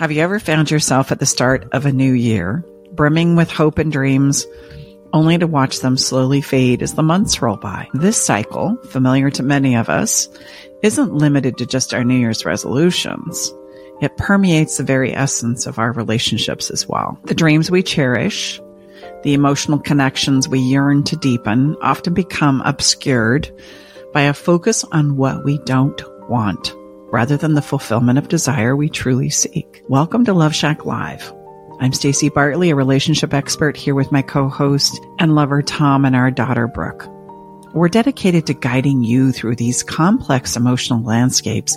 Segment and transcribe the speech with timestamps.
[0.00, 3.76] Have you ever found yourself at the start of a new year, brimming with hope
[3.76, 4.46] and dreams,
[5.12, 7.86] only to watch them slowly fade as the months roll by?
[7.92, 10.26] This cycle, familiar to many of us,
[10.82, 13.52] isn't limited to just our New Year's resolutions.
[14.00, 17.20] It permeates the very essence of our relationships as well.
[17.24, 18.58] The dreams we cherish,
[19.22, 23.50] the emotional connections we yearn to deepen often become obscured
[24.14, 26.74] by a focus on what we don't want
[27.10, 29.82] rather than the fulfillment of desire we truly seek.
[29.88, 31.32] Welcome to Love Shack Live.
[31.80, 36.30] I'm Stacy Bartley, a relationship expert here with my co-host and lover Tom and our
[36.30, 37.08] daughter Brooke.
[37.74, 41.76] We're dedicated to guiding you through these complex emotional landscapes,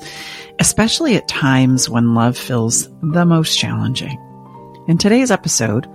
[0.60, 4.20] especially at times when love feels the most challenging.
[4.88, 5.88] In today's episode,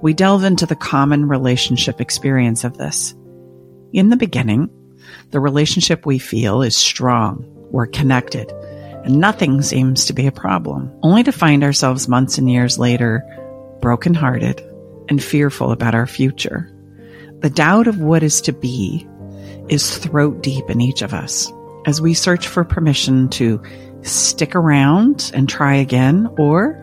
[0.00, 3.14] we delve into the common relationship experience of this.
[3.92, 4.70] In the beginning,
[5.30, 8.52] the relationship we feel is strong, we're connected,
[9.06, 13.24] and nothing seems to be a problem, only to find ourselves months and years later
[13.80, 14.60] brokenhearted
[15.08, 16.70] and fearful about our future.
[17.38, 19.06] The doubt of what is to be
[19.68, 21.52] is throat deep in each of us
[21.86, 23.62] as we search for permission to
[24.02, 26.82] stick around and try again or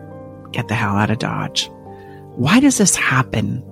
[0.52, 1.68] get the hell out of Dodge.
[2.36, 3.62] Why does this happen?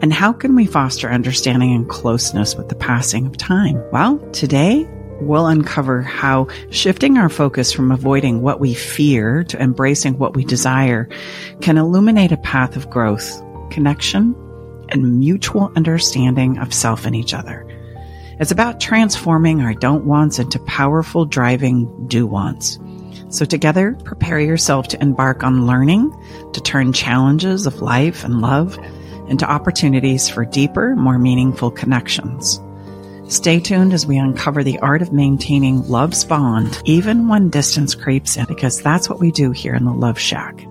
[0.00, 3.82] And how can we foster understanding and closeness with the passing of time?
[3.92, 4.88] Well, today
[5.20, 10.44] we'll uncover how shifting our focus from avoiding what we fear to embracing what we
[10.44, 11.08] desire
[11.60, 14.34] can illuminate a path of growth, connection,
[14.90, 17.66] and mutual understanding of self and each other.
[18.40, 22.78] It's about transforming our don't wants into powerful driving do wants.
[23.30, 26.14] So together, prepare yourself to embark on learning
[26.52, 28.78] to turn challenges of life and love
[29.28, 32.60] into opportunities for deeper, more meaningful connections.
[33.28, 38.38] Stay tuned as we uncover the art of maintaining love's bond, even when distance creeps
[38.38, 40.66] in, because that's what we do here in the Love Shack.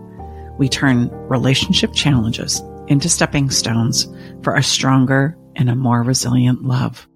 [0.58, 4.08] We turn relationship challenges into stepping stones
[4.42, 7.08] for a stronger and a more resilient love.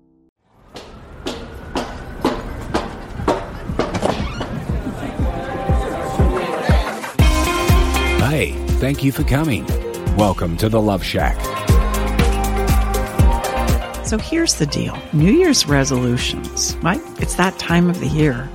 [8.30, 9.66] Hey, thank you for coming.
[10.18, 11.36] Welcome to the Love Shack.
[14.12, 17.00] So here's the deal New Year's resolutions, right?
[17.22, 18.50] It's that time of the year,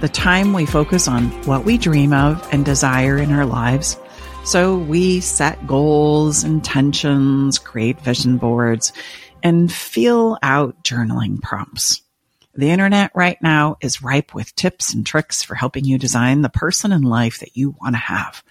[0.00, 3.98] the time we focus on what we dream of and desire in our lives.
[4.44, 8.92] So we set goals, intentions, create vision boards,
[9.42, 12.02] and fill out journaling prompts.
[12.60, 16.50] The internet right now is ripe with tips and tricks for helping you design the
[16.50, 18.44] person and life that you want to have.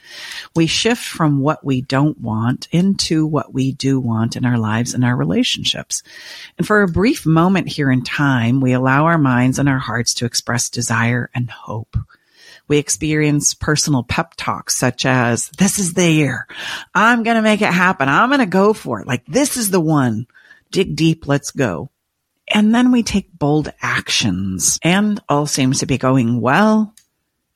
[0.56, 4.96] We shift from what we don't want into what we do want in our lives
[4.96, 6.02] and our relationships.
[6.58, 10.16] And for a brief moment here in time, we allow our minds and our hearts
[10.16, 11.96] to express desire and hope.
[12.68, 16.47] We experience personal pep talks such as, this is the year.
[16.96, 18.09] I'm going to make it happen.
[18.09, 19.06] I'm going to go for it.
[19.06, 20.26] Like this is the one.
[20.72, 21.28] Dig deep.
[21.28, 21.91] Let's go.
[22.49, 26.93] And then we take bold actions and all seems to be going well.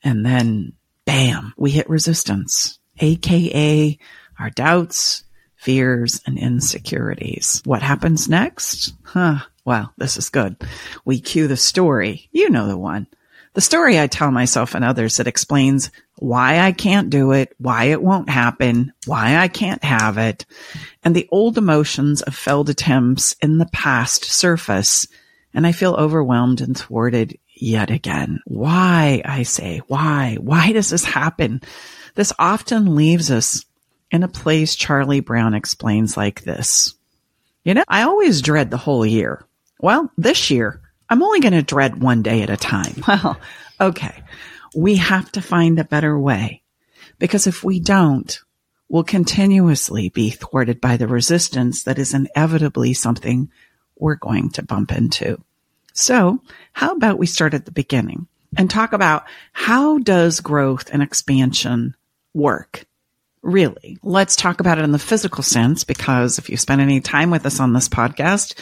[0.03, 0.73] And then
[1.05, 3.97] bam, we hit resistance, aka
[4.39, 5.23] our doubts,
[5.55, 7.61] fears, and insecurities.
[7.65, 8.93] What happens next?
[9.03, 9.39] Huh.
[9.65, 10.57] Well, this is good.
[11.05, 12.29] We cue the story.
[12.31, 13.07] You know the one.
[13.53, 17.85] The story I tell myself and others that explains why I can't do it, why
[17.85, 20.45] it won't happen, why I can't have it,
[21.03, 25.07] and the old emotions of failed attempts in the past surface,
[25.53, 28.39] and I feel overwhelmed and thwarted yet again.
[28.45, 30.37] Why, I say, why?
[30.39, 31.61] Why does this happen?
[32.15, 33.65] This often leaves us
[34.09, 36.95] in a place Charlie Brown explains like this.
[37.63, 39.45] You know, I always dread the whole year.
[39.79, 43.03] Well, this year, I'm only going to dread one day at a time.
[43.07, 43.39] Well,
[43.79, 44.23] okay.
[44.75, 46.63] We have to find a better way
[47.19, 48.39] because if we don't,
[48.89, 53.51] we'll continuously be thwarted by the resistance that is inevitably something
[53.97, 55.41] we're going to bump into.
[55.93, 56.41] So
[56.71, 58.27] how about we start at the beginning
[58.57, 61.95] and talk about how does growth and expansion
[62.33, 62.85] work?
[63.43, 67.29] Really, let's talk about it in the physical sense because if you spend any time
[67.29, 68.57] with us on this podcast,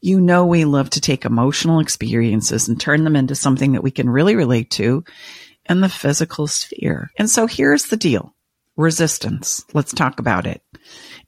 [0.00, 3.92] you know we love to take emotional experiences and turn them into something that we
[3.92, 5.04] can really relate to
[5.68, 7.12] in the physical sphere.
[7.16, 8.34] And so here's the deal.
[8.76, 9.64] Resistance.
[9.72, 10.62] Let's talk about it.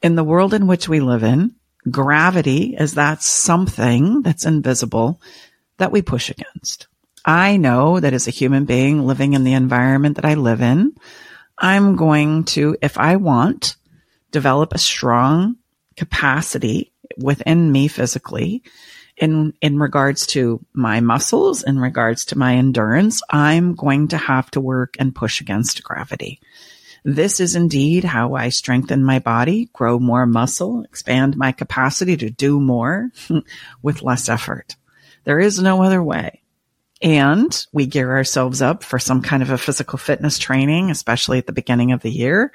[0.03, 1.55] In the world in which we live in,
[1.89, 5.21] gravity is that something that's invisible
[5.79, 6.89] that we push against.
[7.25, 10.95] I know that as a human being living in the environment that I live in,
[11.59, 13.77] I'm going to, if I want,
[14.31, 15.57] develop a strong
[15.97, 18.63] capacity within me physically
[19.17, 24.51] in in regards to my muscles in regards to my endurance i'm going to have
[24.51, 26.39] to work and push against gravity
[27.09, 32.31] This is indeed how I strengthen my body, grow more muscle, expand my capacity to
[32.31, 33.13] do more
[33.81, 34.75] with less effort.
[35.23, 36.43] There is no other way.
[37.03, 41.47] And we gear ourselves up for some kind of a physical fitness training, especially at
[41.47, 42.53] the beginning of the year.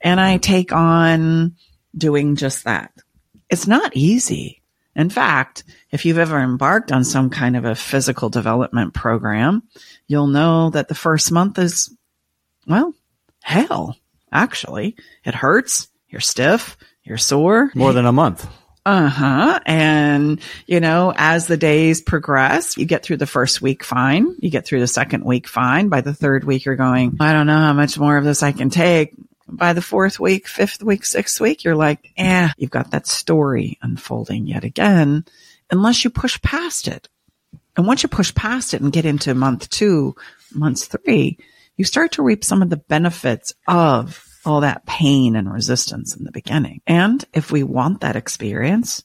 [0.00, 1.56] And I take on
[1.96, 2.92] doing just that.
[3.50, 4.62] It's not easy.
[4.94, 9.62] In fact, if you've ever embarked on some kind of a physical development program,
[10.08, 11.94] you'll know that the first month is,
[12.66, 12.94] well,
[13.42, 13.96] hell,
[14.32, 14.96] actually.
[15.24, 15.88] It hurts.
[16.08, 16.78] You're stiff.
[17.02, 17.70] You're sore.
[17.74, 18.48] More than a month.
[18.86, 19.58] Uh huh.
[19.66, 24.36] And, you know, as the days progress, you get through the first week fine.
[24.38, 25.88] You get through the second week fine.
[25.88, 28.52] By the third week, you're going, I don't know how much more of this I
[28.52, 29.12] can take.
[29.48, 33.76] By the fourth week, fifth week, sixth week, you're like, eh, you've got that story
[33.82, 35.24] unfolding yet again,
[35.68, 37.08] unless you push past it.
[37.76, 40.14] And once you push past it and get into month two,
[40.54, 41.38] month three,
[41.76, 46.24] you start to reap some of the benefits of all that pain and resistance in
[46.24, 46.80] the beginning.
[46.86, 49.04] And if we want that experience,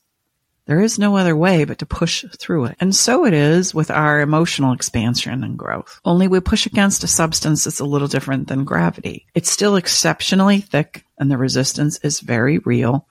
[0.65, 2.77] there is no other way but to push through it.
[2.79, 5.99] And so it is with our emotional expansion and growth.
[6.05, 9.27] Only we push against a substance that's a little different than gravity.
[9.33, 13.07] It's still exceptionally thick and the resistance is very real.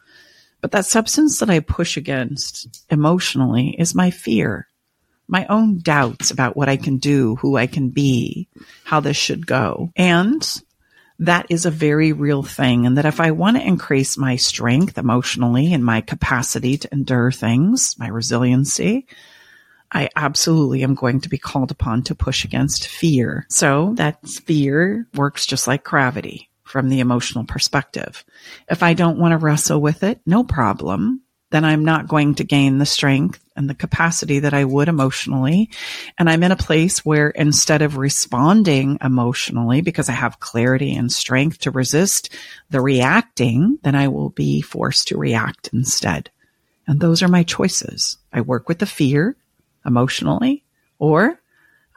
[0.61, 4.69] But that substance that I push against emotionally is my fear,
[5.27, 8.49] my own doubts about what I can do, who I can be,
[8.85, 9.91] how this should go.
[9.97, 10.47] And
[11.21, 12.87] that is a very real thing.
[12.87, 17.31] And that if I want to increase my strength emotionally and my capacity to endure
[17.31, 19.07] things, my resiliency,
[19.93, 23.45] I absolutely am going to be called upon to push against fear.
[23.51, 28.25] So that fear works just like gravity from the emotional perspective.
[28.71, 31.21] If I don't want to wrestle with it, no problem
[31.51, 35.71] then I'm not going to gain the strength and the capacity that I would emotionally.
[36.17, 41.13] And I'm in a place where instead of responding emotionally because I have clarity and
[41.13, 42.35] strength to resist
[42.71, 46.31] the reacting, then I will be forced to react instead.
[46.87, 48.17] And those are my choices.
[48.33, 49.37] I work with the fear
[49.85, 50.65] emotionally
[50.99, 51.40] or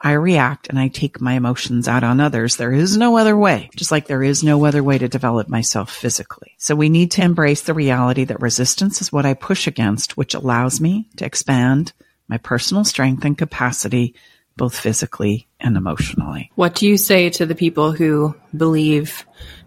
[0.04, 2.56] I react and I take my emotions out on others.
[2.56, 5.90] There is no other way, just like there is no other way to develop myself
[5.90, 6.54] physically.
[6.58, 10.34] So we need to embrace the reality that resistance is what I push against, which
[10.34, 11.94] allows me to expand
[12.28, 14.14] my personal strength and capacity,
[14.58, 16.50] both physically and emotionally.
[16.54, 19.24] What do you say to the people who believe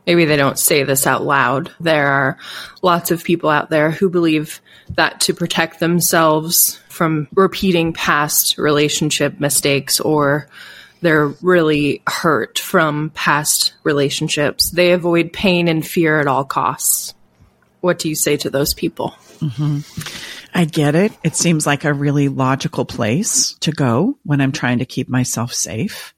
[0.08, 1.72] maybe they don't say this out loud.
[1.82, 2.38] There are
[2.82, 4.62] lots of people out there who believe
[4.96, 10.50] that to protect themselves from repeating past relationship mistakes or
[11.02, 17.14] they're really hurt from past relationships, they avoid pain and fear at all costs.
[17.82, 19.16] What do you say to those people?
[19.40, 19.80] Mm-hmm.
[20.58, 21.14] I get it.
[21.24, 25.54] It seems like a really logical place to go when I'm trying to keep myself
[25.54, 26.16] safe.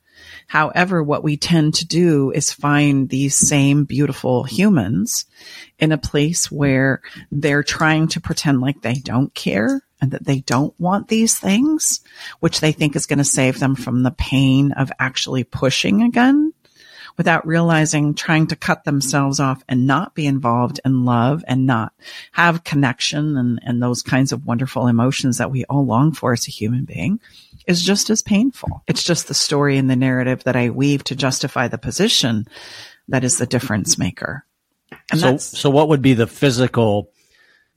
[0.48, 5.26] However, what we tend to do is find these same beautiful humans
[5.78, 10.40] in a place where they're trying to pretend like they don't care and that they
[10.40, 12.02] don't want these things,
[12.40, 16.54] which they think is going to save them from the pain of actually pushing again
[17.20, 21.92] without realizing trying to cut themselves off and not be involved in love and not
[22.32, 26.48] have connection and, and those kinds of wonderful emotions that we all long for as
[26.48, 27.20] a human being
[27.68, 28.84] is just as painful.
[28.88, 32.48] It's just the story and the narrative that I weave to justify the position
[33.10, 34.46] that is the difference maker.
[35.12, 37.12] And so, so what would be the physical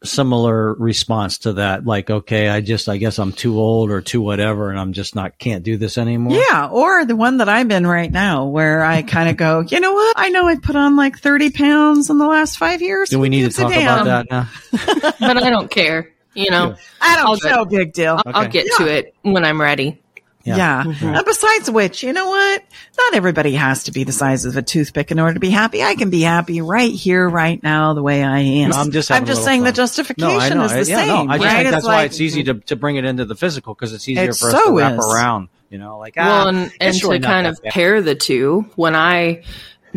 [0.04, 1.84] similar response to that?
[1.84, 5.14] Like, okay, I just, I guess I'm too old or too whatever, and I'm just
[5.14, 6.36] not, can't do this anymore.
[6.36, 6.68] Yeah.
[6.68, 9.92] Or the one that I'm in right now where I kind of go, you know
[9.92, 10.14] what?
[10.18, 13.10] I know I put on like 30 pounds in the last five years.
[13.10, 14.48] Do we need to talk about that now?
[15.20, 16.10] but I don't care.
[16.34, 17.44] You know, I don't.
[17.44, 18.20] I'll no big deal.
[18.24, 18.38] I'll, okay.
[18.38, 18.84] I'll get yeah.
[18.84, 20.01] to it when I'm ready.
[20.44, 20.56] Yeah.
[20.56, 20.84] yeah.
[20.84, 21.06] Mm-hmm.
[21.06, 22.64] And besides which, you know what?
[22.98, 25.82] Not everybody has to be the size of a toothpick in order to be happy.
[25.82, 28.70] I can be happy right here, right now, the way I am.
[28.70, 29.66] No, I'm just, I'm just saying fun.
[29.66, 31.26] the justification no, is the yeah, same.
[31.26, 31.52] No, I just right?
[31.54, 33.92] think that's it's why like, it's easy to, to bring it into the physical because
[33.92, 35.06] it's easier it for us so to wrap is.
[35.06, 35.48] around.
[35.70, 37.72] You know, like ah, well, and, and to kind of bad.
[37.72, 38.66] pair the two.
[38.76, 39.42] When I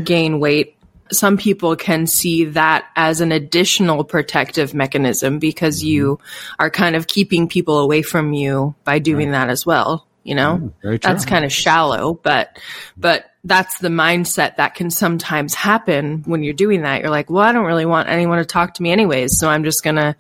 [0.02, 0.78] gain weight,
[1.12, 5.88] some people can see that as an additional protective mechanism because mm-hmm.
[5.88, 6.20] you
[6.60, 9.46] are kind of keeping people away from you by doing right.
[9.46, 12.60] that as well you know mm, that's kind of shallow but
[12.98, 17.44] but that's the mindset that can sometimes happen when you're doing that you're like well
[17.44, 20.16] i don't really want anyone to talk to me anyways so i'm just going to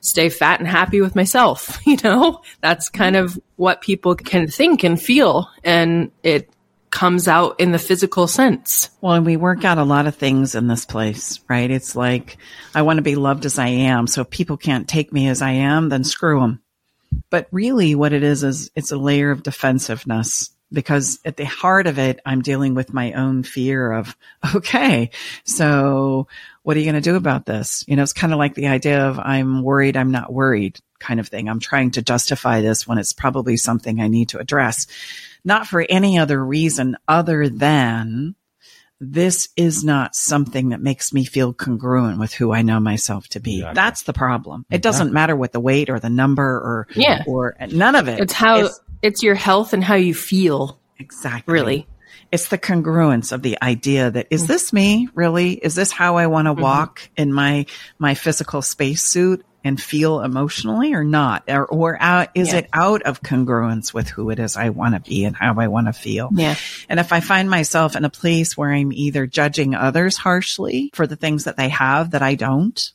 [0.00, 4.82] stay fat and happy with myself you know that's kind of what people can think
[4.82, 6.50] and feel and it
[6.90, 8.90] comes out in the physical sense.
[9.00, 11.70] Well, and we work out a lot of things in this place, right?
[11.70, 12.36] It's like,
[12.74, 14.08] I want to be loved as I am.
[14.08, 16.60] So if people can't take me as I am, then screw them.
[17.30, 21.86] But really what it is, is it's a layer of defensiveness because at the heart
[21.86, 24.16] of it, I'm dealing with my own fear of,
[24.54, 25.10] okay,
[25.44, 26.28] so
[26.62, 27.84] what are you going to do about this?
[27.88, 31.18] You know, it's kind of like the idea of I'm worried, I'm not worried kind
[31.18, 31.48] of thing.
[31.48, 34.86] I'm trying to justify this when it's probably something I need to address,
[35.44, 38.36] not for any other reason other than
[39.00, 43.40] this is not something that makes me feel congruent with who I know myself to
[43.40, 43.58] be.
[43.58, 43.74] Exactly.
[43.74, 44.66] That's the problem.
[44.70, 47.24] It doesn't matter what the weight or the number or, yeah.
[47.26, 48.20] or none of it.
[48.20, 50.78] It's how it's, it's your health and how you feel.
[50.98, 51.52] Exactly.
[51.52, 51.86] Really.
[52.30, 55.52] It's the congruence of the idea that is this me really?
[55.54, 56.62] Is this how I want to mm-hmm.
[56.62, 57.66] walk in my
[57.98, 59.44] my physical spacesuit?
[59.64, 61.44] And feel emotionally or not?
[61.48, 62.60] Or, or out, is yeah.
[62.60, 65.68] it out of congruence with who it is I want to be and how I
[65.68, 66.30] want to feel?
[66.32, 66.56] Yeah.
[66.88, 71.06] And if I find myself in a place where I'm either judging others harshly for
[71.06, 72.92] the things that they have that I don't,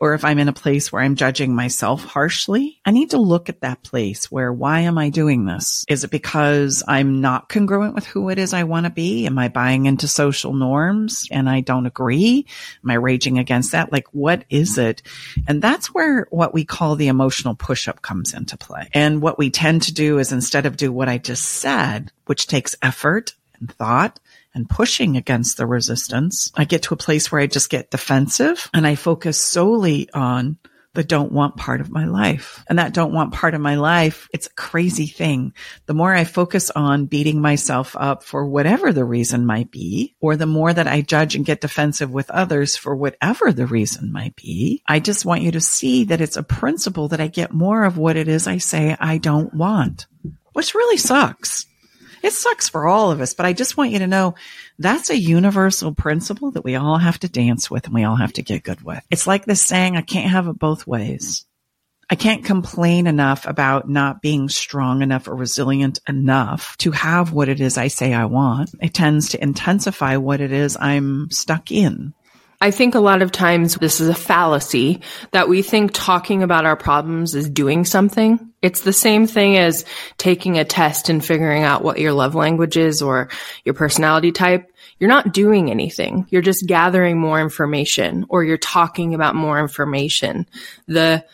[0.00, 3.50] or if I'm in a place where I'm judging myself harshly, I need to look
[3.50, 5.84] at that place where why am I doing this?
[5.88, 9.26] Is it because I'm not congruent with who it is I want to be?
[9.26, 12.46] Am I buying into social norms and I don't agree?
[12.82, 13.92] Am I raging against that?
[13.92, 15.02] Like, what is it?
[15.46, 18.88] And that's where what we call the emotional push up comes into play.
[18.94, 22.46] And what we tend to do is instead of do what I just said, which
[22.46, 24.18] takes effort and thought,
[24.54, 28.70] and pushing against the resistance, I get to a place where I just get defensive
[28.74, 30.58] and I focus solely on
[30.94, 32.64] the don't want part of my life.
[32.68, 35.52] And that don't want part of my life, it's a crazy thing.
[35.86, 40.36] The more I focus on beating myself up for whatever the reason might be, or
[40.36, 44.34] the more that I judge and get defensive with others for whatever the reason might
[44.34, 47.84] be, I just want you to see that it's a principle that I get more
[47.84, 50.06] of what it is I say I don't want,
[50.54, 51.66] which really sucks.
[52.22, 54.34] It sucks for all of us, but I just want you to know
[54.78, 58.32] that's a universal principle that we all have to dance with and we all have
[58.34, 59.02] to get good with.
[59.10, 61.46] It's like this saying, I can't have it both ways.
[62.12, 67.48] I can't complain enough about not being strong enough or resilient enough to have what
[67.48, 68.70] it is I say I want.
[68.82, 72.12] It tends to intensify what it is I'm stuck in.
[72.62, 75.00] I think a lot of times this is a fallacy
[75.30, 78.52] that we think talking about our problems is doing something.
[78.60, 79.86] It's the same thing as
[80.18, 83.30] taking a test and figuring out what your love language is or
[83.64, 84.70] your personality type.
[84.98, 86.26] You're not doing anything.
[86.28, 90.46] You're just gathering more information or you're talking about more information.
[90.86, 91.24] The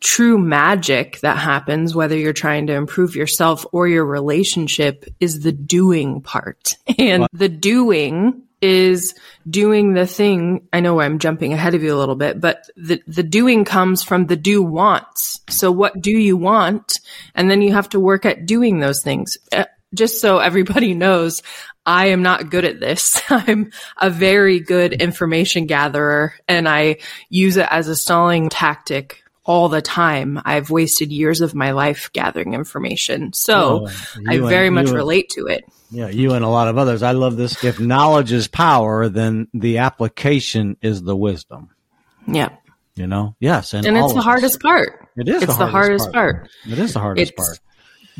[0.00, 5.52] true magic that happens, whether you're trying to improve yourself or your relationship, is the
[5.52, 6.76] doing part.
[6.98, 9.14] And the doing is
[9.48, 10.66] doing the thing.
[10.72, 14.02] I know I'm jumping ahead of you a little bit, but the, the doing comes
[14.02, 15.40] from the do wants.
[15.48, 17.00] So what do you want?
[17.34, 19.38] And then you have to work at doing those things.
[19.52, 21.42] Uh, just so everybody knows,
[21.86, 23.20] I am not good at this.
[23.30, 26.98] I'm a very good information gatherer and I
[27.28, 30.40] use it as a stalling tactic all the time.
[30.44, 33.32] I've wasted years of my life gathering information.
[33.32, 35.64] So oh, I very and, much relate to it.
[35.90, 37.02] Yeah, you and a lot of others.
[37.02, 37.64] I love this.
[37.64, 41.70] If knowledge is power, then the application is the wisdom.
[42.26, 42.50] Yeah.
[42.94, 43.36] You know?
[43.40, 43.72] Yes.
[43.72, 44.62] And, and it's the hardest us.
[44.62, 45.08] part.
[45.16, 46.36] It is it's the hardest, the hardest part.
[46.36, 46.50] part.
[46.70, 47.58] It is the hardest it's, part.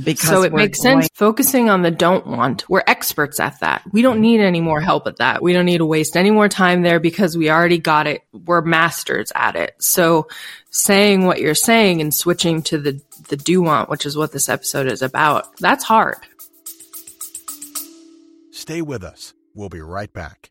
[0.02, 2.68] Because so it makes going- sense focusing on the don't want.
[2.68, 3.82] We're experts at that.
[3.90, 5.42] We don't need any more help at that.
[5.42, 8.22] We don't need to waste any more time there because we already got it.
[8.32, 9.74] We're masters at it.
[9.80, 10.28] So
[10.70, 14.48] saying what you're saying and switching to the, the do want, which is what this
[14.48, 16.18] episode is about, that's hard.
[18.52, 19.34] Stay with us.
[19.54, 20.50] We'll be right back.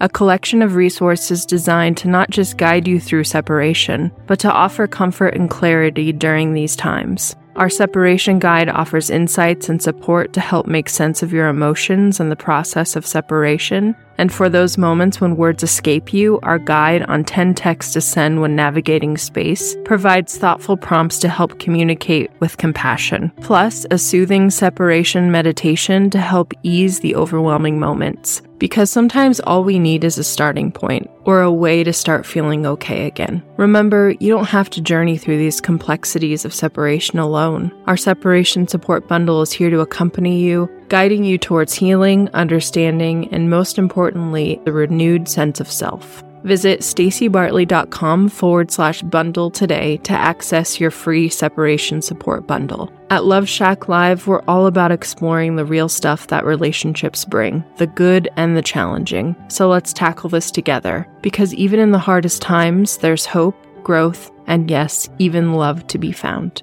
[0.00, 4.86] a collection of resources designed to not just guide you through separation, but to offer
[4.86, 7.34] comfort and clarity during these times.
[7.56, 12.30] Our separation guide offers insights and support to help make sense of your emotions and
[12.30, 13.96] the process of separation.
[14.16, 18.40] And for those moments when words escape you, our guide on 10 texts to send
[18.40, 25.32] when navigating space provides thoughtful prompts to help communicate with compassion, plus a soothing separation
[25.32, 30.70] meditation to help ease the overwhelming moments because sometimes all we need is a starting
[30.72, 33.42] point or a way to start feeling okay again.
[33.56, 37.72] Remember, you don't have to journey through these complexities of separation alone.
[37.86, 43.50] Our separation support bundle is here to accompany you, guiding you towards healing, understanding, and
[43.50, 46.22] most importantly, the renewed sense of self.
[46.44, 52.92] Visit stacybartley.com forward slash bundle today to access your free separation support bundle.
[53.10, 57.86] At Love Shack Live, we're all about exploring the real stuff that relationships bring, the
[57.86, 59.34] good and the challenging.
[59.48, 64.70] So let's tackle this together, because even in the hardest times, there's hope, growth, and
[64.70, 66.62] yes, even love to be found.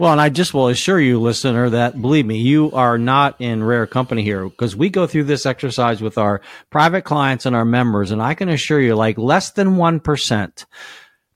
[0.00, 3.62] Well, and I just will assure you, listener, that believe me, you are not in
[3.62, 6.40] rare company here because we go through this exercise with our
[6.70, 8.10] private clients and our members.
[8.10, 10.64] And I can assure you, like less than 1%.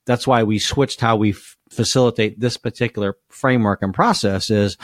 [0.06, 4.78] That's why we switched how we f- facilitate this particular framework and process is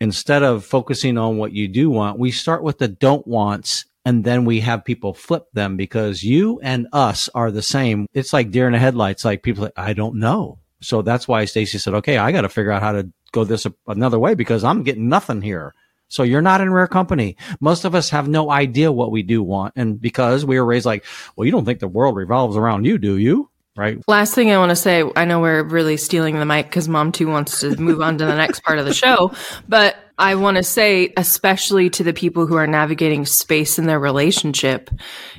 [0.00, 4.22] instead of focusing on what you do want, we start with the don't wants and
[4.22, 8.06] then we have people flip them because you and us are the same.
[8.12, 9.24] It's like deer in the headlights.
[9.24, 10.60] Like people, say, I don't know.
[10.84, 13.66] So that's why Stacy said, okay, I got to figure out how to go this
[13.86, 15.74] another way because I'm getting nothing here.
[16.08, 17.36] So you're not in rare company.
[17.60, 19.72] Most of us have no idea what we do want.
[19.76, 22.98] And because we were raised like, well, you don't think the world revolves around you,
[22.98, 23.50] do you?
[23.76, 23.98] Right.
[24.06, 27.10] Last thing I want to say, I know we're really stealing the mic because mom
[27.10, 29.32] too wants to move on to the next part of the show,
[29.66, 33.98] but I want to say, especially to the people who are navigating space in their
[33.98, 34.90] relationship,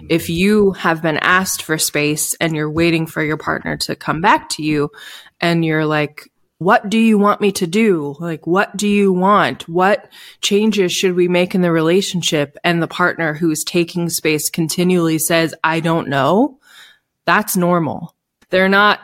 [0.10, 4.20] if you have been asked for space and you're waiting for your partner to come
[4.20, 4.92] back to you
[5.40, 8.16] and you're like, what do you want me to do?
[8.20, 9.68] Like, what do you want?
[9.68, 10.10] What
[10.42, 12.58] changes should we make in the relationship?
[12.64, 16.60] And the partner who's taking space continually says, I don't know.
[17.26, 18.16] That's normal.
[18.50, 19.02] They're not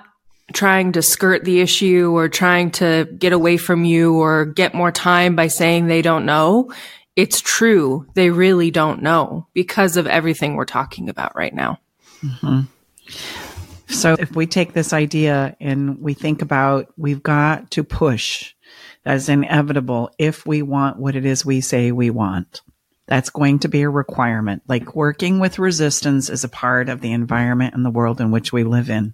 [0.54, 4.92] trying to skirt the issue or trying to get away from you or get more
[4.92, 6.72] time by saying they don't know.
[7.16, 8.08] It's true.
[8.14, 11.80] They really don't know because of everything we're talking about right now.
[12.24, 12.62] Mm-hmm.
[13.92, 18.54] So if we take this idea and we think about we've got to push,
[19.04, 22.62] that is inevitable if we want what it is we say we want.
[23.08, 24.64] That's going to be a requirement.
[24.68, 28.54] Like working with resistance is a part of the environment and the world in which
[28.54, 29.14] we live in.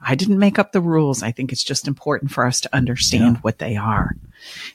[0.00, 1.22] I didn't make up the rules.
[1.22, 3.40] I think it's just important for us to understand yeah.
[3.40, 4.14] what they are.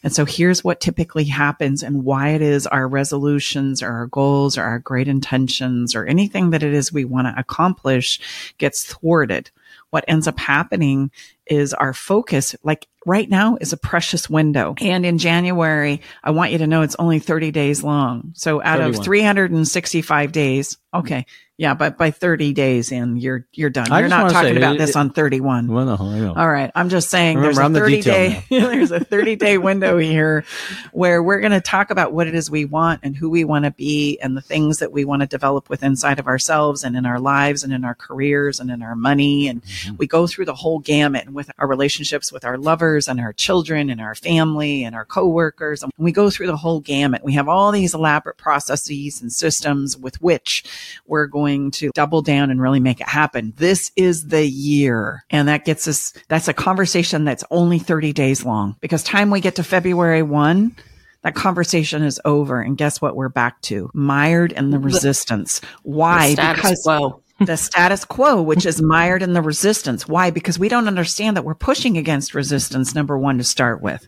[0.03, 4.57] And so here's what typically happens and why it is our resolutions or our goals
[4.57, 8.19] or our great intentions or anything that it is we want to accomplish
[8.57, 9.49] gets thwarted.
[9.89, 11.11] What ends up happening
[11.45, 14.75] is our focus, like right now is a precious window.
[14.81, 18.33] And in January, I want you to know it's only 30 days long.
[18.35, 18.99] So out 31.
[18.99, 21.25] of 365 days, okay,
[21.57, 23.91] yeah, but by 30 days in, you're you're done.
[23.91, 25.67] I you're not talking say, about it, this on 31.
[25.67, 26.33] Well, no, I know.
[26.35, 29.57] All right, I'm just saying Remember, there's a 30 the day there's a 30 day
[29.57, 30.45] window here
[30.91, 33.65] where we're going to talk about what it is we want and who we want
[33.65, 36.95] to be and the things that we want to develop with inside of ourselves and
[36.95, 39.95] in our lives and in our careers and in our money and mm-hmm.
[39.97, 43.89] we go through the whole gamut with our relationships with our lovers and our children
[43.89, 47.23] and our family and our coworkers and we go through the whole gamut.
[47.23, 50.63] We have all these elaborate processes and systems with which
[51.07, 53.53] we're going going to double down and really make it happen.
[53.55, 55.23] This is the year.
[55.29, 59.41] And that gets us, that's a conversation that's only 30 days long because time we
[59.41, 60.75] get to February 1,
[61.23, 62.61] that conversation is over.
[62.61, 63.15] And guess what?
[63.15, 65.61] We're back to mired in the resistance.
[65.83, 66.35] Why?
[66.35, 67.23] The because quo.
[67.39, 70.07] the status quo, which is mired in the resistance.
[70.07, 70.31] Why?
[70.31, 74.07] Because we don't understand that we're pushing against resistance, number one, to start with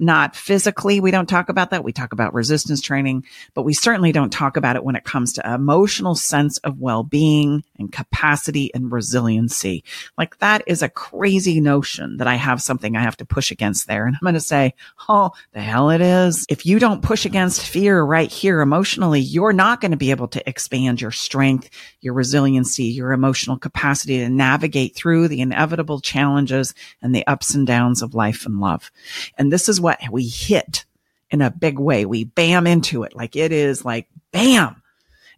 [0.00, 0.98] not physically.
[1.00, 1.84] We don't talk about that.
[1.84, 5.34] We talk about resistance training, but we certainly don't talk about it when it comes
[5.34, 9.84] to emotional sense of well-being and capacity and resiliency.
[10.16, 13.86] Like that is a crazy notion that I have something I have to push against
[13.86, 14.06] there.
[14.06, 14.74] And I'm going to say,
[15.08, 16.46] Oh, the hell it is.
[16.48, 20.28] If you don't push against fear right here emotionally, you're not going to be able
[20.28, 21.68] to expand your strength,
[22.00, 27.66] your resiliency, your emotional capacity to navigate through the inevitable challenges and the ups and
[27.66, 28.90] downs of life and love.
[29.36, 30.84] And this is what we hit
[31.30, 32.04] in a big way.
[32.04, 33.14] We bam into it.
[33.14, 34.79] Like it is like bam.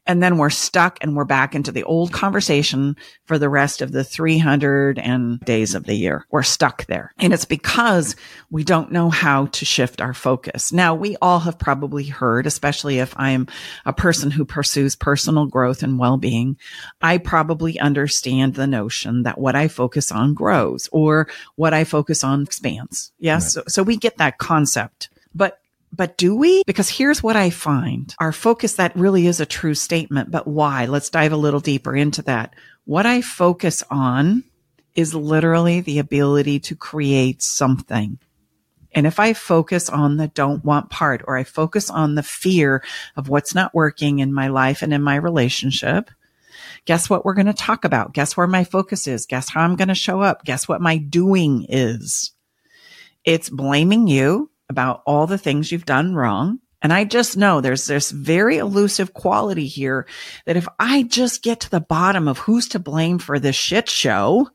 [0.06, 3.92] And then we're stuck and we're back into the old conversation for the rest of
[3.92, 6.26] the 300 and days of the year.
[6.30, 7.12] We're stuck there.
[7.18, 8.16] And it's because
[8.50, 10.72] we don't know how to shift our focus.
[10.72, 13.46] Now we all have probably heard, especially if I'm
[13.86, 16.56] a person who pursues personal growth and well-being,
[17.00, 22.24] I probably understand the notion that what I focus on grows or what I focus
[22.24, 23.12] on expands.
[23.20, 23.56] Yes.
[23.56, 23.64] Right.
[23.66, 25.10] So, so we get that concept.
[25.34, 25.61] But
[25.92, 26.62] but do we?
[26.66, 28.14] Because here's what I find.
[28.18, 30.86] Our focus, that really is a true statement, but why?
[30.86, 32.54] Let's dive a little deeper into that.
[32.84, 34.44] What I focus on
[34.94, 38.18] is literally the ability to create something.
[38.94, 42.82] And if I focus on the don't want part or I focus on the fear
[43.16, 46.10] of what's not working in my life and in my relationship,
[46.84, 48.12] guess what we're going to talk about?
[48.12, 49.24] Guess where my focus is?
[49.26, 50.44] Guess how I'm going to show up?
[50.44, 52.32] Guess what my doing is?
[53.24, 57.86] It's blaming you about all the things you've done wrong And I just know there's
[57.86, 60.06] this very elusive quality here
[60.46, 63.88] that if I just get to the bottom of who's to blame for this shit
[63.88, 64.50] show,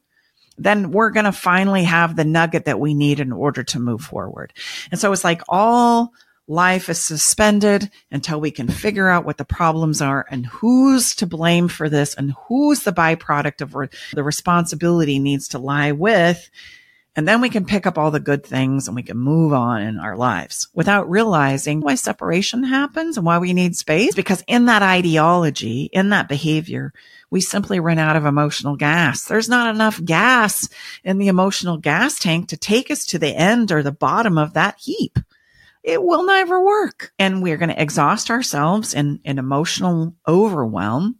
[0.57, 4.01] then we're going to finally have the nugget that we need in order to move
[4.01, 4.53] forward.
[4.91, 6.13] And so it's like all
[6.49, 11.27] life is suspended until we can figure out what the problems are and who's to
[11.27, 16.49] blame for this and who's the byproduct of re- the responsibility needs to lie with.
[17.17, 19.81] And then we can pick up all the good things and we can move on
[19.81, 24.13] in our lives without realizing why separation happens and why we need space.
[24.13, 26.93] Because in that ideology, in that behavior,
[27.31, 29.25] we simply run out of emotional gas.
[29.25, 30.69] There's not enough gas
[31.03, 34.53] in the emotional gas tank to take us to the end or the bottom of
[34.53, 35.17] that heap.
[35.81, 37.13] It will never work.
[37.17, 41.15] And we're going to exhaust ourselves in, in emotional overwhelm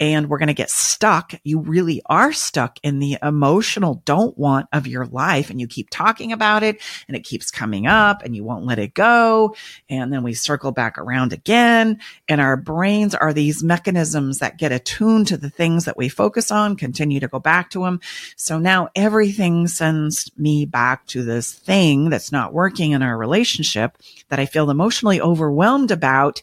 [0.00, 1.34] and we're going to get stuck.
[1.44, 5.90] You really are stuck in the emotional don't want of your life and you keep
[5.90, 9.54] talking about it and it keeps coming up and you won't let it go.
[9.90, 14.72] And then we circle back around again and our brains are these mechanisms that get
[14.72, 18.00] attuned to the things that we focus on, continue to go back to them.
[18.36, 23.98] So now everything sends me back to this thing that's not working in our relationship
[24.30, 26.40] that I feel emotionally overwhelmed about.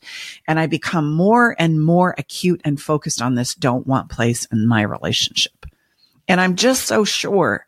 [0.47, 4.67] And I become more and more acute and focused on this don't want place in
[4.67, 5.65] my relationship.
[6.27, 7.65] And I'm just so sure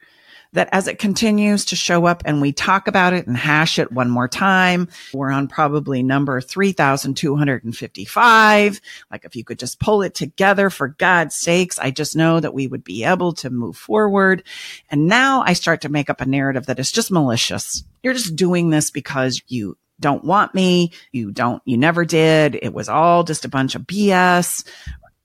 [0.53, 3.91] that as it continues to show up and we talk about it and hash it
[3.91, 8.81] one more time, we're on probably number 3,255.
[9.11, 12.55] Like if you could just pull it together for God's sakes, I just know that
[12.55, 14.41] we would be able to move forward.
[14.89, 17.83] And now I start to make up a narrative that is just malicious.
[18.01, 20.91] You're just doing this because you don't want me.
[21.11, 22.57] You don't, you never did.
[22.61, 24.65] It was all just a bunch of BS.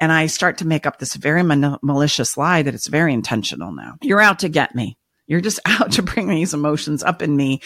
[0.01, 3.73] And I start to make up this very mal- malicious lie that it's very intentional
[3.73, 3.97] now.
[4.03, 4.99] You're out to get me.
[5.27, 7.61] You're just out to bring these emotions up in me.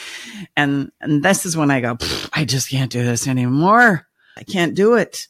[0.57, 1.97] And, and this is when I go,
[2.33, 4.07] I just can't do this anymore.
[4.37, 5.27] I can't do it.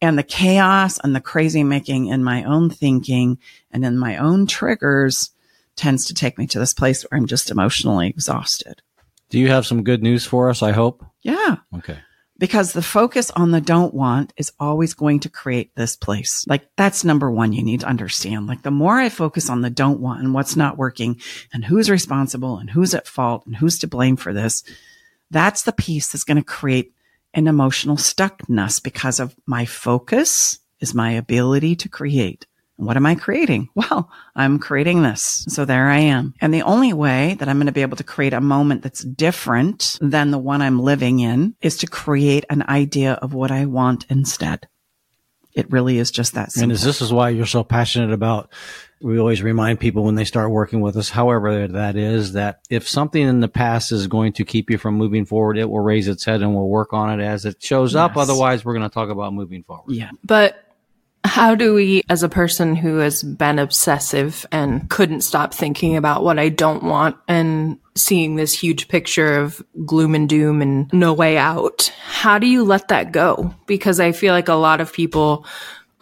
[0.00, 3.38] And the chaos and the crazy making in my own thinking
[3.70, 5.30] and in my own triggers
[5.76, 8.82] tends to take me to this place where I'm just emotionally exhausted.
[9.30, 10.62] Do you have some good news for us?
[10.62, 11.04] I hope.
[11.22, 11.56] Yeah.
[11.76, 11.98] Okay.
[12.42, 16.44] Because the focus on the don't want is always going to create this place.
[16.48, 18.48] Like that's number one you need to understand.
[18.48, 21.20] Like the more I focus on the don't want and what's not working
[21.52, 24.64] and who's responsible and who's at fault and who's to blame for this,
[25.30, 26.92] that's the piece that's going to create
[27.32, 32.46] an emotional stuckness because of my focus is my ability to create.
[32.76, 33.68] What am I creating?
[33.82, 35.44] Well, I'm creating this.
[35.48, 36.34] So there I am.
[36.40, 39.02] And the only way that I'm going to be able to create a moment that's
[39.04, 43.66] different than the one I'm living in is to create an idea of what I
[43.66, 44.68] want instead.
[45.52, 46.64] It really is just that simple.
[46.64, 48.52] And is this is why you're so passionate about
[49.02, 52.88] we always remind people when they start working with us, however that is, that if
[52.88, 56.08] something in the past is going to keep you from moving forward, it will raise
[56.08, 58.16] its head and we'll work on it as it shows up.
[58.16, 59.92] Otherwise, we're going to talk about moving forward.
[59.92, 60.10] yeah.
[60.24, 60.61] But
[61.24, 66.24] how do we, as a person who has been obsessive and couldn't stop thinking about
[66.24, 71.12] what I don't want and seeing this huge picture of gloom and doom and no
[71.12, 73.54] way out, how do you let that go?
[73.66, 75.46] Because I feel like a lot of people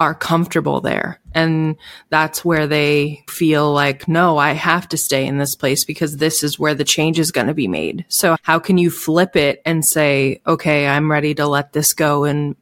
[0.01, 1.21] are comfortable there.
[1.35, 1.77] And
[2.09, 6.43] that's where they feel like, no, I have to stay in this place because this
[6.43, 8.07] is where the change is going to be made.
[8.09, 12.25] So how can you flip it and say, okay, I'm ready to let this go
[12.25, 12.57] and,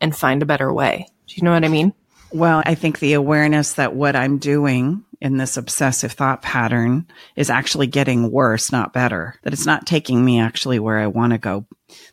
[0.00, 1.08] and find a better way?
[1.34, 1.92] Do you know what I mean?
[2.32, 7.50] Well, I think the awareness that what I'm doing in this obsessive thought pattern is
[7.50, 11.38] actually getting worse, not better, that it's not taking me actually where I want to
[11.38, 11.66] go.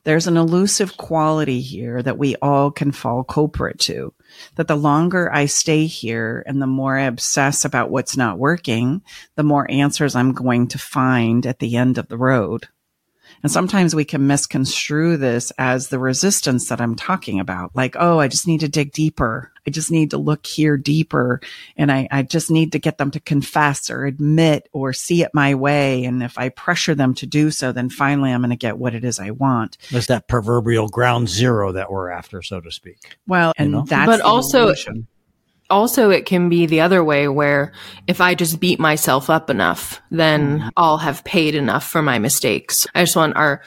[0.06, 4.12] There's an elusive quality here that we all can fall culprit to.
[4.56, 9.04] That the longer I stay here and the more I obsess about what's not working,
[9.36, 12.70] the more answers I'm going to find at the end of the road.
[13.44, 17.76] And sometimes we can misconstrue this as the resistance that I'm talking about.
[17.76, 19.52] Like, oh, I just need to dig deeper.
[19.66, 21.40] I just need to look here deeper.
[21.78, 25.32] And I, I just need to get them to confess or admit or see it
[25.34, 26.04] my way.
[26.06, 28.96] And if I pressure them to do so, then finally I'm going to get what
[28.96, 29.78] it is I want.
[29.92, 33.18] That's that proverbial ground zero that we're after, so to speak.
[33.28, 33.86] Well, and know?
[33.88, 35.08] that's But the also- illusion.
[35.72, 37.72] Also it can be the other way where
[38.08, 40.70] if I just beat myself up enough, then mm-hmm.
[40.78, 42.86] I'll have paid enough for my mistakes.
[42.94, 43.62] I just want our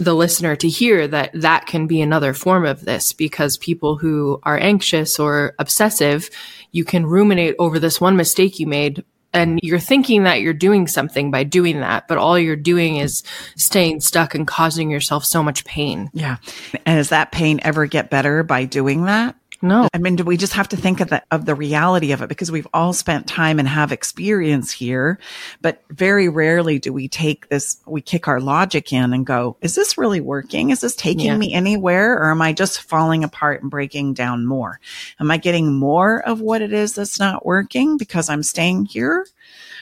[0.00, 4.40] the listener to hear that that can be another form of this because people who
[4.42, 6.28] are anxious or obsessive,
[6.72, 10.86] you can ruminate over this one mistake you made and you're thinking that you're doing
[10.86, 13.22] something by doing that, but all you're doing is
[13.56, 16.10] staying stuck and causing yourself so much pain.
[16.12, 16.36] Yeah.
[16.84, 19.36] And does that pain ever get better by doing that?
[19.62, 19.88] No.
[19.94, 22.28] I mean, do we just have to think of the, of the reality of it
[22.28, 25.18] because we've all spent time and have experience here,
[25.60, 29.76] but very rarely do we take this, we kick our logic in and go, is
[29.76, 30.70] this really working?
[30.70, 31.36] Is this taking Yeah.
[31.36, 34.80] me anywhere or am I just falling apart and breaking down more?
[35.20, 39.26] Am I getting more of what it is that's not working because I'm staying here?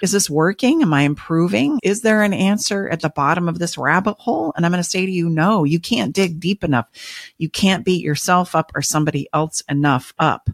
[0.02, 0.82] Is this working?
[0.82, 1.78] Am I improving?
[1.82, 4.52] Is there an answer at the bottom of this rabbit hole?
[4.56, 6.88] And I'm going to say to you, no, you can't dig deep enough.
[7.38, 10.50] You can't beat yourself up or somebody else enough up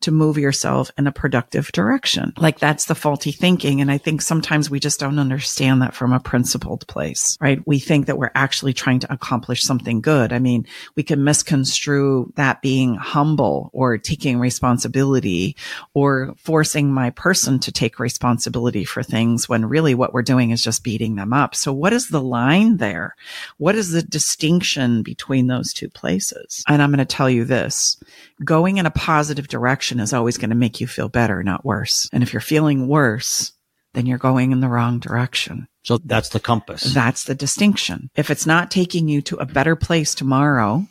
[0.00, 2.32] to move yourself in a productive direction.
[2.36, 3.80] Like that's the faulty thinking.
[3.80, 7.60] And I think sometimes we just don't understand that from a principled place, right?
[7.66, 10.32] We think that we're actually trying to accomplish something good.
[10.32, 15.56] I mean, we can misconstrue that being humble or taking responsibility
[15.94, 20.62] or forcing my person to take responsibility for things when really what we're doing is
[20.62, 21.54] just beating them up.
[21.54, 23.16] So what is the line there?
[23.56, 26.62] What is the distinction between those two places?
[26.68, 27.96] And I'm going to tell you this
[28.44, 32.08] going in a positive direction is always going to make you feel better, not worse.
[32.12, 33.52] And if you're feeling worse,
[33.94, 35.68] then you're going in the wrong direction.
[35.82, 36.82] So that's the compass.
[36.82, 38.10] That's the distinction.
[38.14, 40.86] If it's not taking you to a better place tomorrow,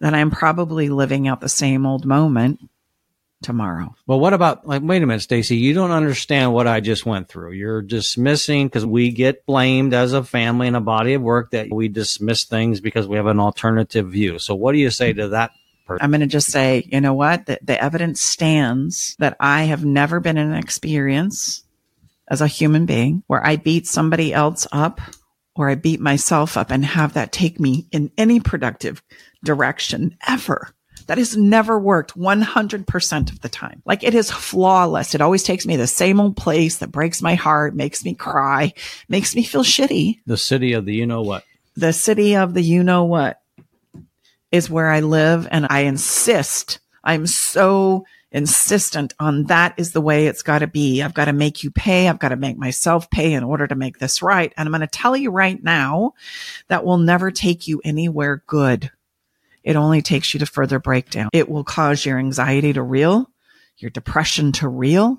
[0.00, 2.60] then I'm probably living out the same old moment
[3.42, 3.94] tomorrow.
[4.06, 4.82] Well, what about like?
[4.82, 5.56] Wait a minute, Stacy.
[5.56, 7.52] You don't understand what I just went through.
[7.52, 11.72] You're dismissing because we get blamed as a family and a body of work that
[11.72, 14.38] we dismiss things because we have an alternative view.
[14.38, 15.52] So, what do you say to that?
[15.88, 17.46] I'm going to just say, you know what?
[17.46, 21.64] The, the evidence stands that I have never been in an experience
[22.28, 25.00] as a human being where I beat somebody else up
[25.54, 29.02] or I beat myself up and have that take me in any productive
[29.44, 30.70] direction ever.
[31.06, 33.80] That has never worked 100% of the time.
[33.86, 35.14] Like it is flawless.
[35.14, 38.14] It always takes me to the same old place that breaks my heart, makes me
[38.14, 38.72] cry,
[39.08, 40.18] makes me feel shitty.
[40.26, 41.44] The city of the you know what?
[41.76, 43.40] The city of the you know what
[44.52, 45.48] is where I live.
[45.50, 51.02] And I insist, I'm so insistent on that is the way it's got to be.
[51.02, 52.08] I've got to make you pay.
[52.08, 54.52] I've got to make myself pay in order to make this right.
[54.56, 56.12] And I'm going to tell you right now
[56.68, 58.90] that will never take you anywhere good.
[59.62, 61.30] It only takes you to further breakdown.
[61.32, 63.30] It will cause your anxiety to reel,
[63.78, 65.18] your depression to reel,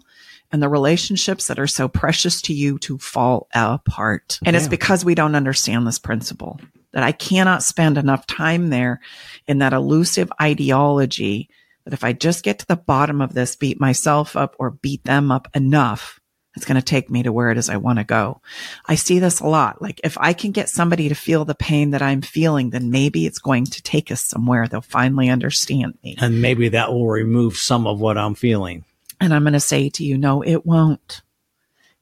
[0.51, 4.39] and the relationships that are so precious to you to fall apart.
[4.45, 6.59] And it's because we don't understand this principle
[6.93, 9.01] that I cannot spend enough time there
[9.45, 11.49] in that elusive ideology
[11.83, 15.03] that if I just get to the bottom of this, beat myself up or beat
[15.03, 16.19] them up enough,
[16.55, 18.41] it's going to take me to where it is I want to go.
[18.87, 19.81] I see this a lot.
[19.81, 23.27] Like if I can get somebody to feel the pain that I'm feeling, then maybe
[23.27, 24.67] it's going to take us somewhere.
[24.67, 26.15] They'll finally understand me.
[26.19, 28.85] And maybe that will remove some of what I'm feeling.
[29.19, 31.21] And I'm going to say to you, no, it won't.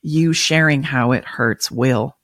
[0.02, 2.18] You sharing how it hurts will.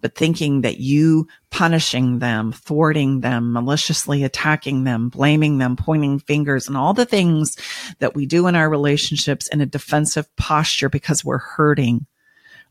[0.00, 6.66] But thinking that you punishing them, thwarting them, maliciously attacking them, blaming them, pointing fingers,
[6.66, 7.56] and all the things
[8.00, 12.06] that we do in our relationships in a defensive posture because we're hurting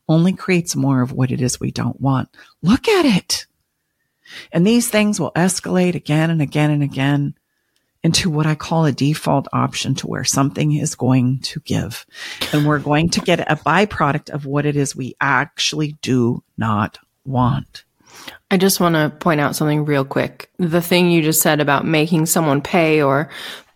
[0.09, 2.27] only creates more of what it is we don't want.
[2.61, 3.45] Look at it.
[4.51, 7.35] And these things will escalate again and again and again
[8.03, 12.05] into what I call a default option to where something is going to give.
[12.51, 16.97] And we're going to get a byproduct of what it is we actually do not
[17.25, 17.85] want.
[18.49, 20.49] I just want to point out something real quick.
[20.57, 23.29] The thing you just said about making someone pay or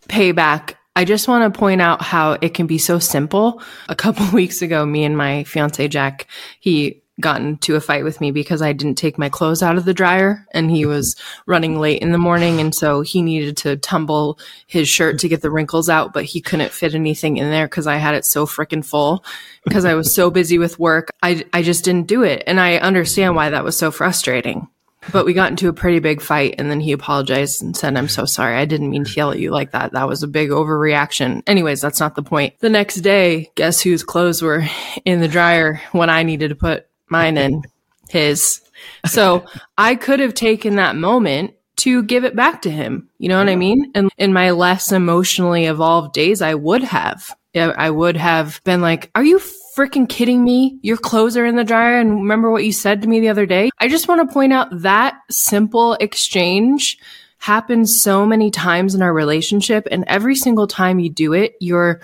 [0.09, 0.77] pay back.
[0.95, 3.61] I just want to point out how it can be so simple.
[3.89, 6.27] A couple weeks ago, me and my fiance Jack,
[6.59, 9.85] he got to a fight with me because I didn't take my clothes out of
[9.85, 13.77] the dryer and he was running late in the morning and so he needed to
[13.77, 17.67] tumble his shirt to get the wrinkles out but he couldn't fit anything in there
[17.67, 19.23] cuz I had it so freaking full
[19.63, 21.09] because I was so busy with work.
[21.23, 24.67] I I just didn't do it and I understand why that was so frustrating.
[25.11, 28.09] But we got into a pretty big fight and then he apologized and said, I'm
[28.09, 28.55] so sorry.
[28.55, 29.91] I didn't mean to yell at you like that.
[29.91, 31.43] That was a big overreaction.
[31.45, 32.55] Anyways, that's not the point.
[32.59, 34.65] The next day, guess whose clothes were
[35.05, 37.65] in the dryer when I needed to put mine and
[38.09, 38.61] His.
[39.05, 39.45] So
[39.77, 43.09] I could have taken that moment to give it back to him.
[43.17, 43.91] You know what I mean?
[43.95, 47.35] And in my less emotionally evolved days, I would have.
[47.53, 49.39] I would have been like, are you
[49.77, 50.79] freaking kidding me?
[50.81, 51.99] Your clothes are in the dryer.
[51.99, 53.69] And remember what you said to me the other day?
[53.77, 56.97] I just want to point out that simple exchange
[57.37, 59.87] happens so many times in our relationship.
[59.91, 62.01] And every single time you do it, you're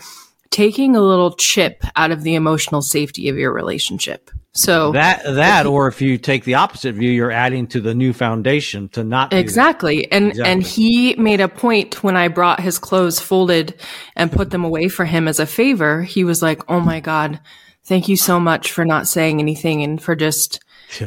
[0.51, 4.31] taking a little chip out of the emotional safety of your relationship.
[4.53, 8.11] So That that, or if you take the opposite view, you're adding to the new
[8.11, 9.31] foundation to not.
[9.33, 10.11] Exactly.
[10.11, 10.51] And Exactly.
[10.51, 13.75] and he made a point when I brought his clothes folded
[14.15, 16.01] and put them away for him as a favor.
[16.01, 17.39] He was like, "Oh my god,
[17.83, 20.59] thank you so much for not saying anything and for just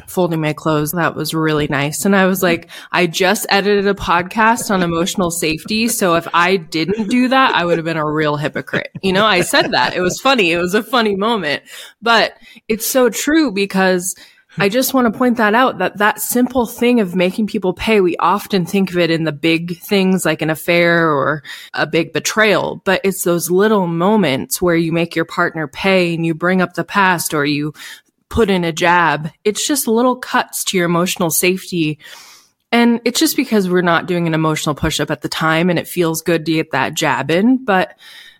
[0.07, 0.93] folding my clothes.
[0.93, 2.05] That was really nice.
[2.05, 5.89] And I was like, I just edited a podcast on emotional safety.
[5.89, 8.91] So if I didn't do that, I would have been a real hypocrite.
[9.03, 9.95] You know, I said that.
[9.95, 10.53] It was funny.
[10.53, 11.65] It was a funny moment,
[12.01, 12.35] but
[12.69, 14.15] it's so true because
[14.59, 18.01] I just want to point that out that that simple thing of making people pay,
[18.01, 22.13] we often think of it in the big things like an affair or a big
[22.13, 26.61] betrayal, but it's those little moments where you make your partner pay and you bring
[26.61, 27.73] up the past or you
[28.29, 29.31] put in a jab.
[29.45, 31.99] It's just little cuts to your emotional safety.
[32.73, 35.79] And it's just because we're not doing an emotional push up at the time and
[35.79, 37.65] it feels good to get that jab in.
[37.65, 37.97] But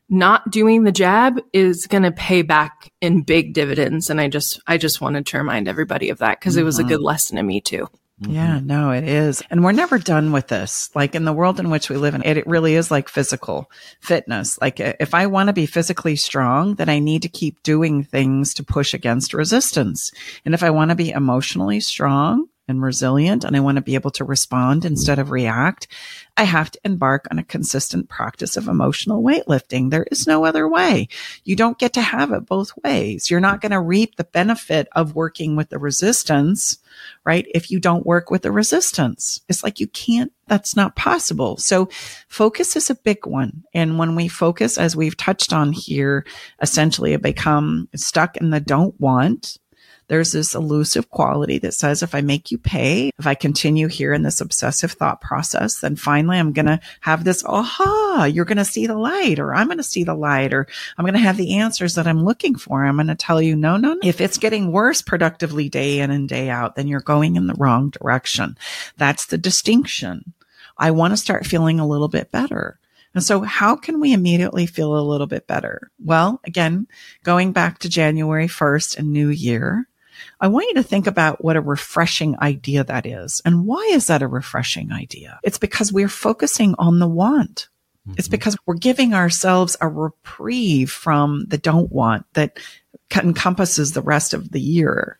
[0.09, 4.61] not doing the jab is going to pay back in big dividends and i just
[4.67, 6.63] i just wanted to remind everybody of that because mm-hmm.
[6.63, 7.07] it was a good mm-hmm.
[7.07, 7.89] lesson to me too
[8.21, 9.43] yeah, no, it is.
[9.51, 10.89] And we're never done with this.
[10.95, 13.71] Like in the world in which we live in, it, it really is like physical
[14.01, 14.59] fitness.
[14.61, 18.55] Like if I want to be physically strong, then I need to keep doing things
[18.55, 20.13] to push against resistance.
[20.45, 23.95] And if I want to be emotionally strong, and resilient and I want to be
[23.95, 25.87] able to respond instead of react,
[26.37, 29.91] I have to embark on a consistent practice of emotional weightlifting.
[29.91, 31.09] There is no other way.
[31.45, 33.31] You don't get to have it both ways.
[33.31, 36.79] You're not going to reap the benefit of working with the resistance,
[37.25, 37.47] right?
[37.55, 41.57] If you don't work with the resistance, it's like you can't, that's not possible.
[41.57, 41.89] So
[42.29, 43.65] focus is a big one.
[43.73, 46.27] And when we focus, as we've touched on here,
[46.61, 49.59] essentially it become stuck in the don't want
[50.09, 54.13] there's this elusive quality that says if I make you pay, if I continue here
[54.13, 58.59] in this obsessive thought process, then finally I'm going to have this, aha, you're going
[58.59, 60.67] to see the light or I'm going to see the light or
[60.99, 62.85] I'm going to have the answers that I'm looking for.
[62.85, 64.01] I'm going to tell you, no, no, no.
[64.03, 67.55] If it's getting worse productively day in and day out, then you're going in the
[67.55, 68.59] wrong direction.
[68.97, 70.35] That's the distinction.
[70.77, 72.79] I want to start feeling a little bit better.
[73.15, 75.91] And so how can we immediately feel a little bit better?
[76.05, 76.89] Well, again,
[77.23, 79.89] going back to January 1st and new year,
[80.41, 83.41] I want you to think about what a refreshing idea that is.
[83.45, 85.41] And why is that a refreshing idea?
[85.43, 87.69] It's because we're focusing on the want.
[88.07, 88.19] Mm-hmm.
[88.19, 92.59] It's because we're giving ourselves a reprieve from the don't want that
[93.15, 95.19] encompasses the rest of the year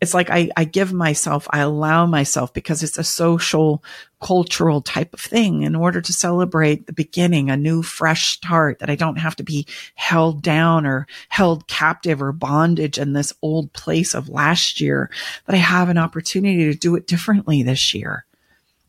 [0.00, 3.82] it's like I, I give myself, I allow myself because it's a social,
[4.20, 8.90] cultural type of thing in order to celebrate the beginning, a new fresh start that
[8.90, 13.72] I don't have to be held down or held captive or bondage in this old
[13.72, 15.10] place of last year,
[15.46, 18.26] that I have an opportunity to do it differently this year.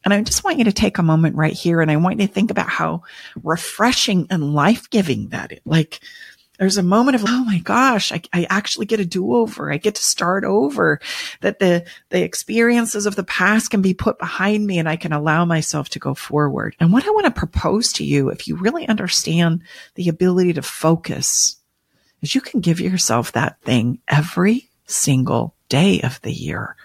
[0.04, 2.28] And I just want you to take a moment right here and I want you
[2.28, 3.04] to think about how
[3.44, 5.60] refreshing and life giving that is.
[5.66, 6.02] Like,
[6.58, 9.72] there's a moment of, oh my gosh, I, I actually get a do over.
[9.72, 11.00] I get to start over
[11.42, 15.14] that the, the experiences of the past can be put behind me and I can
[15.14, 16.76] allow myself to go forward.
[16.80, 19.62] And what I want to propose to you, if you really understand
[19.96, 21.58] the ability to focus,
[22.22, 26.76] is you can give yourself that thing every single day of the year,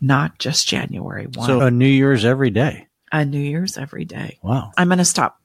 [0.00, 1.46] not just January 1.
[1.46, 2.86] So a New Year's every day.
[3.10, 4.38] A New Year's every day.
[4.42, 4.72] Wow.
[4.76, 5.40] I'm going to stop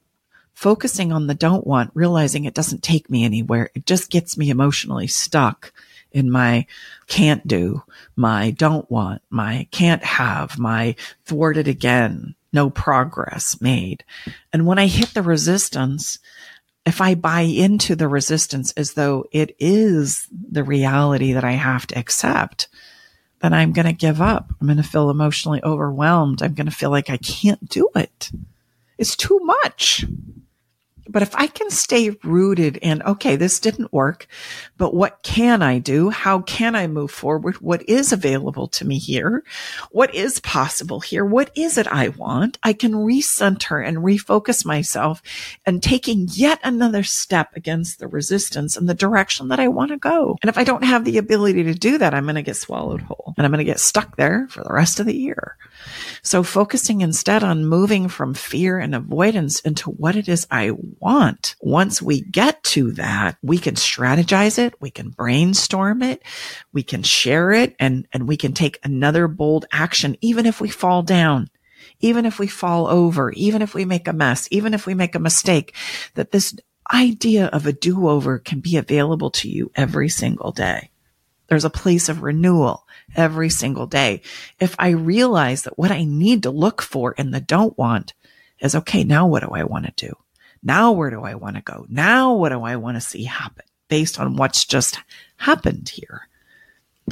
[0.53, 3.69] focusing on the don't want, realizing it doesn't take me anywhere.
[3.73, 5.73] It just gets me emotionally stuck
[6.11, 6.65] in my
[7.07, 7.83] can't do,
[8.15, 14.03] my don't want, my can't have, my thwarted again, no progress made.
[14.51, 16.19] And when I hit the resistance,
[16.85, 21.87] if I buy into the resistance as though it is the reality that I have
[21.87, 22.67] to accept,
[23.41, 24.53] then I'm going to give up.
[24.59, 26.41] I'm going to feel emotionally overwhelmed.
[26.41, 28.31] I'm going to feel like I can't do it.
[29.01, 30.05] It's too much.
[31.07, 34.27] But if I can stay rooted in, okay, this didn't work,
[34.77, 36.09] but what can I do?
[36.09, 37.55] How can I move forward?
[37.55, 39.43] What is available to me here?
[39.91, 41.25] What is possible here?
[41.25, 42.59] What is it I want?
[42.63, 45.21] I can recenter and refocus myself
[45.65, 49.97] and taking yet another step against the resistance in the direction that I want to
[49.97, 50.37] go.
[50.41, 53.01] And if I don't have the ability to do that, I'm going to get swallowed
[53.01, 55.57] whole and I'm going to get stuck there for the rest of the year.
[56.21, 61.55] So focusing instead on moving from fear and avoidance into what it is I want.
[61.61, 64.73] Once we get to that, we can strategize it.
[64.81, 66.23] We can brainstorm it.
[66.73, 70.69] We can share it and, and we can take another bold action, even if we
[70.69, 71.49] fall down
[71.99, 75.15] even if we fall over, even if we make a mess, even if we make
[75.15, 75.75] a mistake,
[76.15, 76.55] that this
[76.91, 80.89] idea of a do-over can be available to you every single day.
[81.47, 84.21] There's a place of renewal every single day.
[84.59, 88.13] If I realize that what I need to look for in the don't want
[88.59, 90.13] is, okay, now what do I want to do?
[90.63, 91.85] Now where do I want to go?
[91.89, 94.99] Now what do I want to see happen based on what's just
[95.37, 96.27] happened here?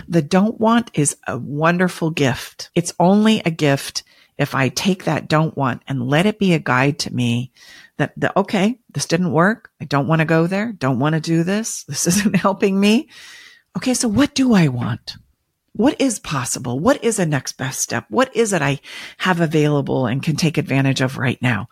[0.07, 2.69] The don't want is a wonderful gift.
[2.75, 4.03] It's only a gift
[4.37, 7.51] if I take that don't want and let it be a guide to me
[7.97, 9.69] that the, okay, this didn't work.
[9.81, 10.71] I don't want to go there.
[10.71, 11.83] Don't want to do this.
[11.83, 13.09] This isn't helping me.
[13.75, 13.93] Okay.
[13.93, 15.17] So what do I want?
[15.73, 16.79] What is possible?
[16.79, 18.05] What is a next best step?
[18.09, 18.79] What is it I
[19.17, 21.69] have available and can take advantage of right now?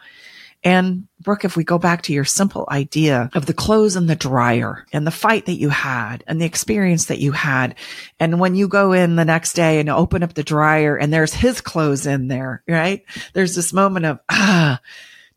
[0.67, 4.17] And Brooke, if we go back to your simple idea of the clothes in the
[4.17, 7.75] dryer and the fight that you had and the experience that you had.
[8.19, 11.33] And when you go in the next day and open up the dryer and there's
[11.33, 13.05] his clothes in there, right?
[13.31, 14.81] There's this moment of, ah,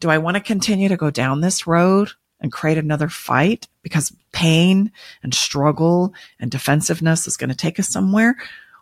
[0.00, 2.10] do I want to continue to go down this road
[2.40, 4.90] and create another fight because pain
[5.22, 8.34] and struggle and defensiveness is going to take us somewhere?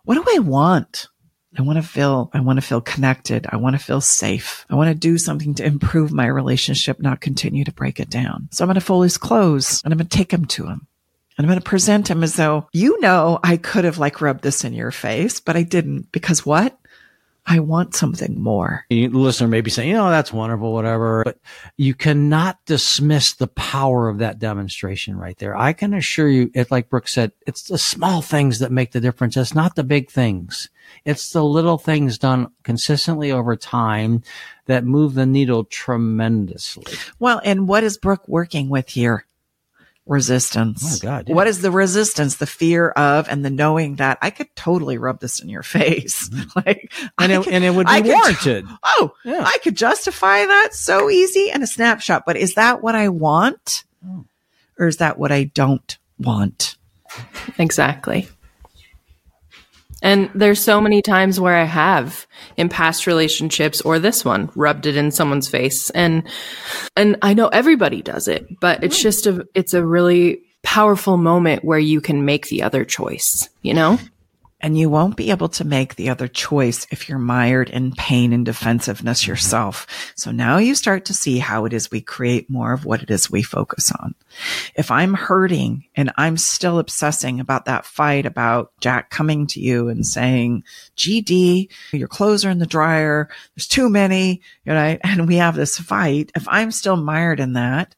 [0.04, 1.08] What do I want?
[1.56, 3.46] I want to feel, I want to feel connected.
[3.48, 4.66] I want to feel safe.
[4.68, 8.48] I want to do something to improve my relationship, not continue to break it down.
[8.50, 10.86] So I'm going to fold his clothes and I'm going to take him to him.
[11.36, 14.42] And I'm going to present him as though, you know, I could have like rubbed
[14.42, 16.78] this in your face, but I didn't because what?
[17.50, 18.84] I want something more.
[18.90, 21.38] You listener may be saying, you know, that's wonderful, whatever, but
[21.78, 25.56] you cannot dismiss the power of that demonstration right there.
[25.56, 29.00] I can assure you, it, like Brooke said, it's the small things that make the
[29.00, 29.34] difference.
[29.38, 30.68] It's not the big things.
[31.04, 34.22] It's the little things done consistently over time
[34.66, 36.92] that move the needle tremendously.
[37.18, 39.24] Well, and what is Brooke working with here?
[40.08, 40.96] resistance.
[40.96, 41.34] Oh God, yeah.
[41.34, 42.36] What is the resistance?
[42.36, 46.28] The fear of and the knowing that I could totally rub this in your face.
[46.28, 46.60] Mm-hmm.
[46.66, 48.66] like, and it, could, and it would be warranted.
[48.66, 49.44] Could, oh, yeah.
[49.44, 52.24] I could justify that so easy in a snapshot.
[52.26, 53.84] But is that what I want?
[54.04, 54.24] Oh.
[54.78, 56.76] Or is that what I don't want?
[57.58, 58.28] Exactly.
[60.02, 62.26] And there's so many times where I have
[62.56, 65.90] in past relationships or this one rubbed it in someone's face.
[65.90, 66.28] And,
[66.96, 69.02] and I know everybody does it, but it's hmm.
[69.02, 73.74] just a, it's a really powerful moment where you can make the other choice, you
[73.74, 73.98] know?
[74.60, 78.32] And you won't be able to make the other choice if you're mired in pain
[78.32, 79.30] and defensiveness mm-hmm.
[79.30, 80.12] yourself.
[80.16, 83.10] So now you start to see how it is we create more of what it
[83.10, 84.14] is we focus on.
[84.74, 89.88] If I'm hurting and I'm still obsessing about that fight about Jack coming to you
[89.88, 90.64] and saying,
[90.96, 93.28] GD, your clothes are in the dryer.
[93.54, 96.32] There's too many, you know, and we have this fight.
[96.34, 97.94] If I'm still mired in that,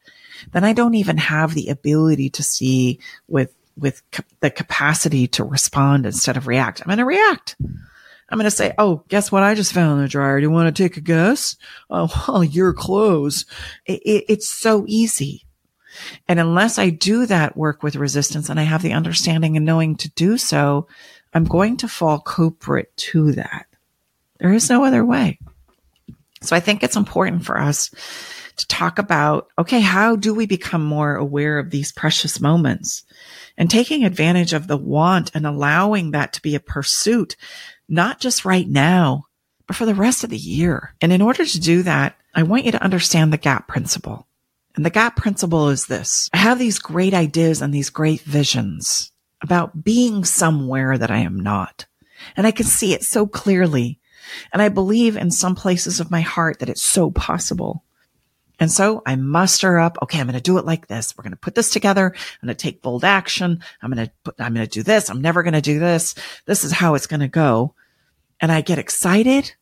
[0.53, 2.99] then I don't even have the ability to see
[3.29, 4.03] with with
[4.41, 6.81] the capacity to respond instead of react.
[6.81, 7.57] I'm going to react.
[7.61, 9.43] I'm going to say, Oh, guess what?
[9.43, 10.39] I just found in the dryer.
[10.39, 11.57] Do you want to take a guess?
[11.89, 13.47] Oh, well, your clothes.
[13.87, 15.45] It, it, it's so easy.
[16.29, 19.97] And unless I do that work with resistance and I have the understanding and knowing
[19.97, 20.87] to do so,
[21.35, 23.67] I'm going to fall culprit to that.
[24.39, 25.39] There is no other way.
[26.43, 27.91] So I think it's important for us
[28.61, 33.05] to talk about, okay, how do we become more aware of these precious moments?
[33.61, 37.37] and taking advantage of the want and allowing that to be a pursuit,
[37.91, 39.25] not just right now,
[39.67, 40.95] but for the rest of the year.
[41.03, 44.27] And in order to do that, I want you to understand the gap principle.
[44.77, 46.31] And the gap principle is this.
[46.33, 51.39] I have these great ideas and these great visions about being somewhere that I am
[51.39, 51.85] not.
[52.39, 54.01] And I can see it so clearly.
[54.55, 57.85] And I believe in some places of my heart that it's so possible.
[58.61, 61.17] And so I muster up, okay, I'm going to do it like this.
[61.17, 62.13] We're going to put this together.
[62.15, 63.63] I'm going to take bold action.
[63.81, 65.09] I'm going to put, I'm going to do this.
[65.09, 66.15] I'm never going to do this.
[66.45, 67.75] This is how it's going to go.
[68.39, 69.55] And I get excited.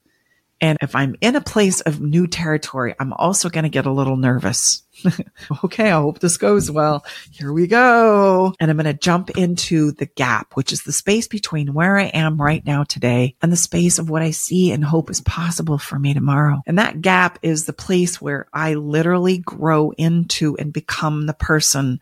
[0.61, 3.92] And if I'm in a place of new territory, I'm also going to get a
[3.92, 4.82] little nervous.
[5.64, 7.05] okay, I hope this goes well.
[7.30, 8.55] Here we go.
[8.59, 12.07] And I'm going to jump into the gap, which is the space between where I
[12.07, 15.78] am right now today and the space of what I see and hope is possible
[15.78, 16.62] for me tomorrow.
[16.66, 22.01] And that gap is the place where I literally grow into and become the person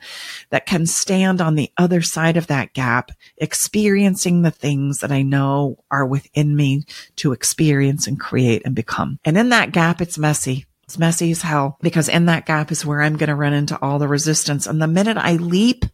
[0.51, 5.22] that can stand on the other side of that gap, experiencing the things that I
[5.22, 6.84] know are within me
[7.16, 9.18] to experience and create and become.
[9.24, 10.66] And in that gap, it's messy.
[10.87, 13.76] It's messy as hell because in that gap is where I'm going to run into
[13.82, 14.68] all the resistance.
[14.68, 15.84] And the minute I leap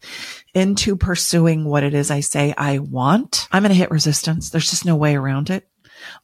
[0.53, 4.51] into pursuing what it is I say I want, I'm going to hit resistance.
[4.51, 5.67] There's just no way around it.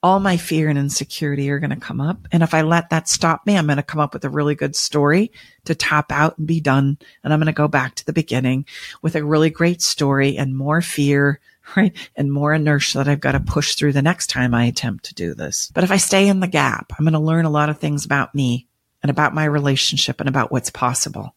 [0.04, 2.28] All my fear and insecurity are going to come up.
[2.32, 4.54] And if I let that stop me, I'm going to come up with a really
[4.54, 5.32] good story
[5.66, 7.00] to tap out and be done.
[7.24, 8.66] And I'm going to go back to the beginning
[9.02, 11.40] with a really great story and more fear,
[11.76, 11.96] right?
[12.16, 15.14] And more inertia that I've got to push through the next time I attempt to
[15.14, 15.72] do this.
[15.74, 18.06] But if I stay in the gap, I'm going to learn a lot of things
[18.06, 18.68] about me
[19.02, 21.36] and about my relationship and about what's possible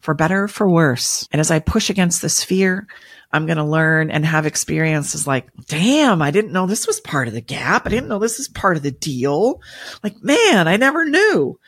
[0.00, 1.28] for better or for worse.
[1.30, 2.86] And as I push against this fear,
[3.32, 7.28] I'm going to learn and have experiences like, damn, I didn't know this was part
[7.28, 7.86] of the gap.
[7.86, 9.60] I didn't know this is part of the deal.
[10.02, 11.58] Like, man, I never knew.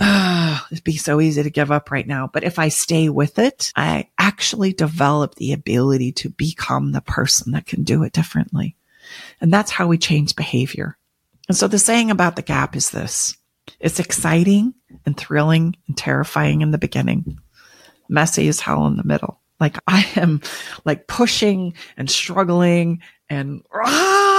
[0.00, 2.28] Ah, it'd be so easy to give up right now.
[2.32, 7.52] But if I stay with it, I actually develop the ability to become the person
[7.52, 8.76] that can do it differently.
[9.40, 10.98] And that's how we change behavior.
[11.48, 13.36] And so the saying about the gap is this.
[13.80, 14.74] It's exciting
[15.06, 17.40] and thrilling and terrifying in the beginning,
[18.08, 20.40] messy as hell in the middle, Like I am
[20.84, 24.37] like pushing and struggling and ah,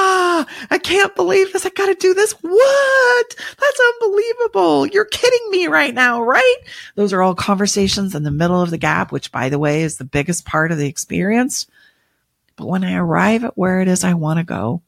[0.70, 1.66] I can't believe this.
[1.66, 2.32] I got to do this.
[2.34, 3.36] What?
[3.60, 4.88] That's unbelievable.
[4.88, 6.58] You're kidding me right now, right?
[6.96, 9.98] Those are all conversations in the middle of the gap, which by the way is
[9.98, 11.68] the biggest part of the experience.
[12.56, 14.82] But when I arrive at where it is I want to go,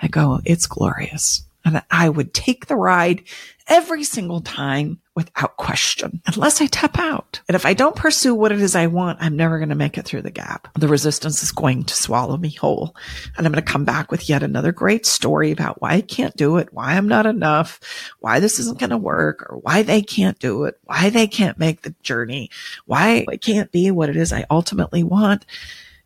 [0.00, 1.42] I go, it's glorious.
[1.64, 3.22] And I would take the ride
[3.68, 7.40] every single time without question, unless I tap out.
[7.48, 9.98] And if I don't pursue what it is I want, I'm never going to make
[9.98, 10.68] it through the gap.
[10.78, 12.94] The resistance is going to swallow me whole.
[13.36, 16.36] And I'm going to come back with yet another great story about why I can't
[16.36, 17.80] do it, why I'm not enough,
[18.20, 21.58] why this isn't going to work, or why they can't do it, why they can't
[21.58, 22.50] make the journey,
[22.86, 25.44] why it can't be what it is I ultimately want.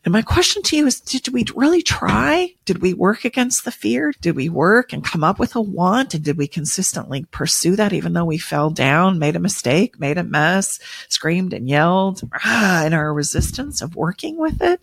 [0.05, 2.55] And my question to you is, did we really try?
[2.65, 4.13] Did we work against the fear?
[4.21, 6.15] Did we work and come up with a want?
[6.15, 10.19] And did we consistently pursue that even though we fell down, made a mistake, made
[10.19, 14.81] a mess, screamed and yelled ah, in our resistance of working with it?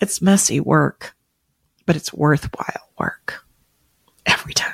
[0.00, 1.14] It's messy work,
[1.84, 3.44] but it's worthwhile work
[4.24, 4.72] every time.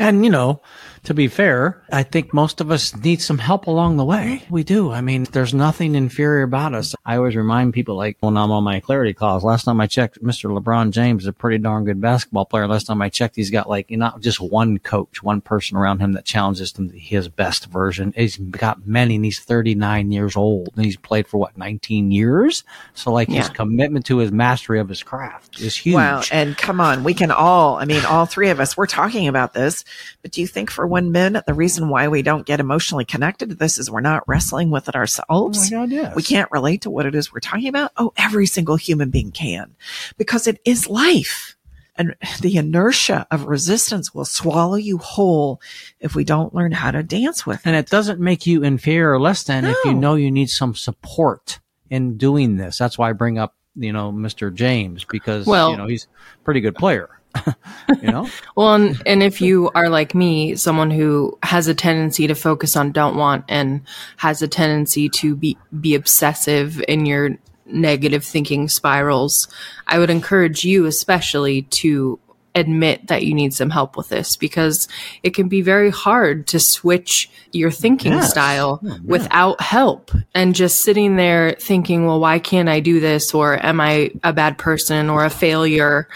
[0.00, 0.60] And, you know,
[1.04, 4.42] to be fair, I think most of us need some help along the way.
[4.48, 4.90] We do.
[4.90, 6.94] I mean, there's nothing inferior about us.
[7.04, 10.22] I always remind people like when I'm on my clarity calls, last time I checked,
[10.22, 10.50] Mr.
[10.50, 12.66] LeBron James is a pretty darn good basketball player.
[12.66, 16.12] Last time I checked, he's got like not just one coach, one person around him
[16.12, 18.14] that challenges him to his best version.
[18.16, 22.64] He's got many and he's 39 years old and he's played for what, 19 years?
[22.94, 23.40] So like yeah.
[23.40, 25.96] his commitment to his mastery of his craft is huge.
[25.96, 26.22] Wow.
[26.32, 29.52] And come on, we can all, I mean, all three of us, we're talking about
[29.52, 29.84] this,
[30.22, 33.48] but do you think for one men, the reason why we don't get emotionally connected
[33.48, 35.72] to this is we're not wrestling with it ourselves.
[35.72, 36.14] Oh God, yes.
[36.14, 37.90] We can't relate to what it is we're talking about.
[37.96, 39.74] Oh, every single human being can
[40.18, 41.56] because it is life.
[41.96, 45.60] And the inertia of resistance will swallow you whole
[45.98, 47.66] if we don't learn how to dance with it.
[47.66, 49.70] And it doesn't make you inferior or less than no.
[49.70, 51.58] if you know you need some support
[51.90, 52.78] in doing this.
[52.78, 54.54] That's why I bring up, you know, Mr.
[54.54, 56.06] James because, well, you know, he's
[56.40, 57.10] a pretty good player.
[58.02, 58.28] you know?
[58.56, 62.76] well, and, and if you are like me, someone who has a tendency to focus
[62.76, 63.82] on don't want and
[64.16, 69.48] has a tendency to be, be obsessive in your negative thinking spirals,
[69.86, 72.18] I would encourage you especially to
[72.54, 74.86] admit that you need some help with this because
[75.22, 78.30] it can be very hard to switch your thinking yes.
[78.30, 83.34] style oh, without help and just sitting there thinking, well, why can't I do this?
[83.34, 86.08] Or am I a bad person or a failure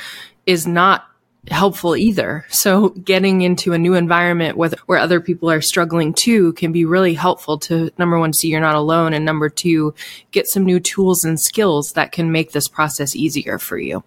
[0.47, 1.07] is not
[1.53, 2.44] helpful either.
[2.49, 6.84] So getting into a new environment with, where other people are struggling too can be
[6.84, 9.14] really helpful to number one, see you're not alone.
[9.14, 9.94] And number two,
[10.30, 14.03] get some new tools and skills that can make this process easier for you.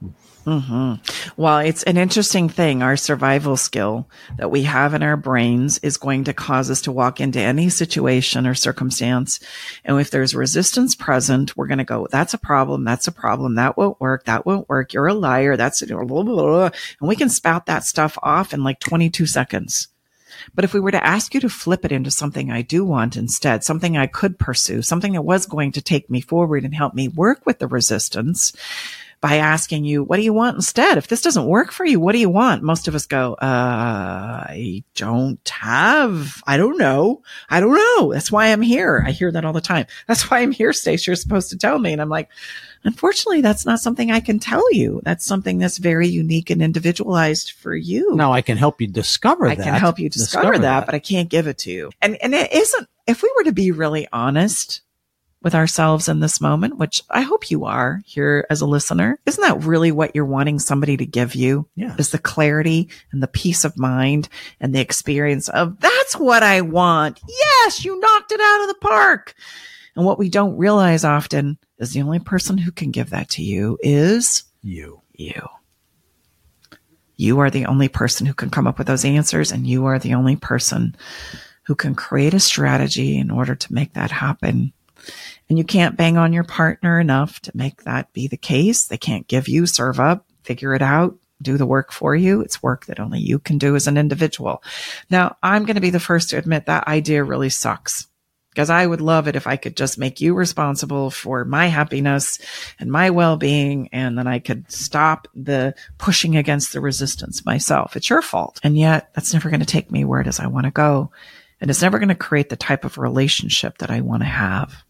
[0.45, 1.39] Mm-hmm.
[1.39, 2.81] Well, it's an interesting thing.
[2.81, 6.91] Our survival skill that we have in our brains is going to cause us to
[6.91, 9.39] walk into any situation or circumstance.
[9.85, 12.83] And if there's resistance present, we're going to go, that's a problem.
[12.83, 13.55] That's a problem.
[13.55, 14.25] That won't work.
[14.25, 14.93] That won't work.
[14.93, 15.57] You're a liar.
[15.57, 16.69] That's blah, blah, blah.
[16.99, 19.89] And we can spout that stuff off in like 22 seconds.
[20.55, 23.15] But if we were to ask you to flip it into something I do want
[23.15, 26.95] instead, something I could pursue, something that was going to take me forward and help
[26.95, 28.53] me work with the resistance,
[29.22, 30.97] by asking you, what do you want instead?
[30.97, 32.63] If this doesn't work for you, what do you want?
[32.63, 37.22] Most of us go, uh, I don't have, I don't know.
[37.47, 38.11] I don't know.
[38.11, 39.03] That's why I'm here.
[39.05, 39.86] I hear that all the time.
[40.07, 41.05] That's why I'm here, Stace.
[41.05, 41.93] You're supposed to tell me.
[41.93, 42.30] And I'm like,
[42.84, 45.01] unfortunately, that's not something I can tell you.
[45.03, 48.15] That's something that's very unique and individualized for you.
[48.15, 49.63] Now I can help you discover I that.
[49.63, 51.91] can help you discover, discover that, that, but I can't give it to you.
[52.01, 54.82] And, and it isn't, if we were to be really honest,
[55.41, 59.19] with ourselves in this moment, which I hope you are here as a listener.
[59.25, 61.67] Isn't that really what you're wanting somebody to give you?
[61.75, 61.95] Yeah.
[61.97, 64.29] Is the clarity and the peace of mind
[64.59, 67.19] and the experience of that's what I want.
[67.27, 69.33] Yes, you knocked it out of the park.
[69.95, 73.43] And what we don't realize often is the only person who can give that to
[73.43, 75.01] you is you.
[75.13, 75.47] You.
[77.15, 79.99] You are the only person who can come up with those answers and you are
[79.99, 80.95] the only person
[81.63, 84.73] who can create a strategy in order to make that happen
[85.51, 88.85] and you can't bang on your partner enough to make that be the case.
[88.85, 92.39] They can't give you, serve up, figure it out, do the work for you.
[92.39, 94.63] It's work that only you can do as an individual.
[95.09, 98.07] Now, I'm going to be the first to admit that idea really sucks
[98.51, 102.39] because I would love it if I could just make you responsible for my happiness
[102.79, 107.97] and my well-being and then I could stop the pushing against the resistance myself.
[107.97, 108.61] It's your fault.
[108.63, 111.11] And yet that's never going to take me where it is I want to go.
[111.59, 114.85] And it's never going to create the type of relationship that I want to have.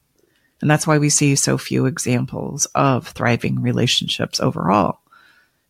[0.61, 4.99] And that's why we see so few examples of thriving relationships overall.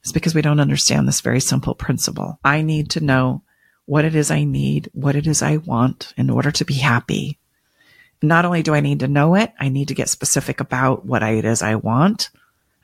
[0.02, 2.40] It's because we don't understand this very simple principle.
[2.44, 3.44] I need to know
[3.86, 7.38] what it is I need, what it is I want in order to be happy.
[8.24, 11.24] not only do I need to know it, I need to get specific about what
[11.24, 12.30] it is I want.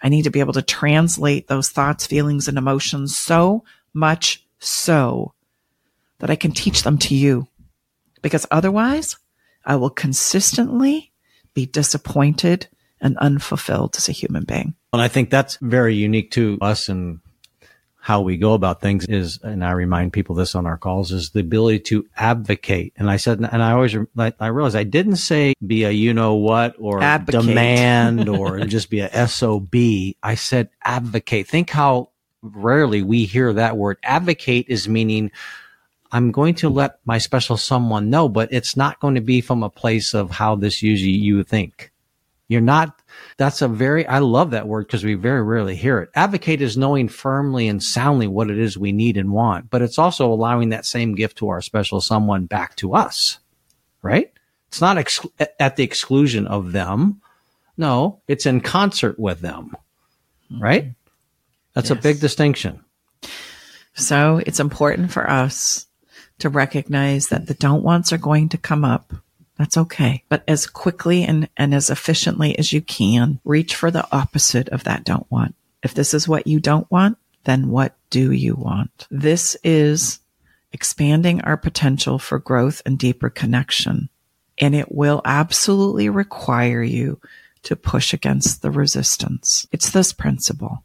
[0.02, 5.34] I need to be able to translate those thoughts, feelings, and emotions so much so
[6.20, 7.48] that I can teach them to you.
[8.22, 9.18] Because otherwise,
[9.64, 11.12] I will consistently
[11.58, 12.68] be disappointed
[13.02, 14.76] and unfulfilled as a human being.
[14.94, 17.20] And I think that's very unique to us and
[18.00, 21.32] how we go about things is, and I remind people this on our calls, is
[21.32, 22.94] the ability to advocate.
[22.96, 23.96] And I said, and I always,
[24.40, 27.42] I realized I didn't say be a you know what or advocate.
[27.42, 29.74] demand or just be a SOB.
[30.22, 31.48] I said advocate.
[31.48, 32.12] Think how
[32.44, 33.98] rarely we hear that word.
[34.04, 35.32] Advocate is meaning
[36.12, 39.64] I'm going to let my special someone know, but it's not going to be from
[39.64, 41.92] a place of how this usually you think.
[42.50, 43.02] You're not,
[43.36, 46.10] that's a very, I love that word because we very rarely hear it.
[46.16, 50.00] Advocate is knowing firmly and soundly what it is we need and want, but it's
[50.00, 53.40] also allowing that same gift to our special someone back to us,
[54.02, 54.32] right?
[54.70, 55.26] It's not ex-
[55.60, 57.22] at the exclusion of them.
[57.78, 59.76] No, it's in concert with them,
[60.50, 60.64] mm-hmm.
[60.64, 60.94] right?
[61.74, 62.00] That's yes.
[62.00, 62.84] a big distinction.
[63.94, 65.87] So it's important for us
[66.40, 69.14] to recognize that the don't wants are going to come up
[69.58, 70.24] that's okay.
[70.30, 74.84] But as quickly and, and as efficiently as you can, reach for the opposite of
[74.84, 75.56] that don't want.
[75.84, 79.08] If this is what you don't want, then what do you want?
[79.10, 80.20] This is
[80.72, 84.10] expanding our potential for growth and deeper connection.
[84.60, 87.20] And it will absolutely require you
[87.64, 89.68] to push against the resistance.
[89.72, 90.84] It's this principle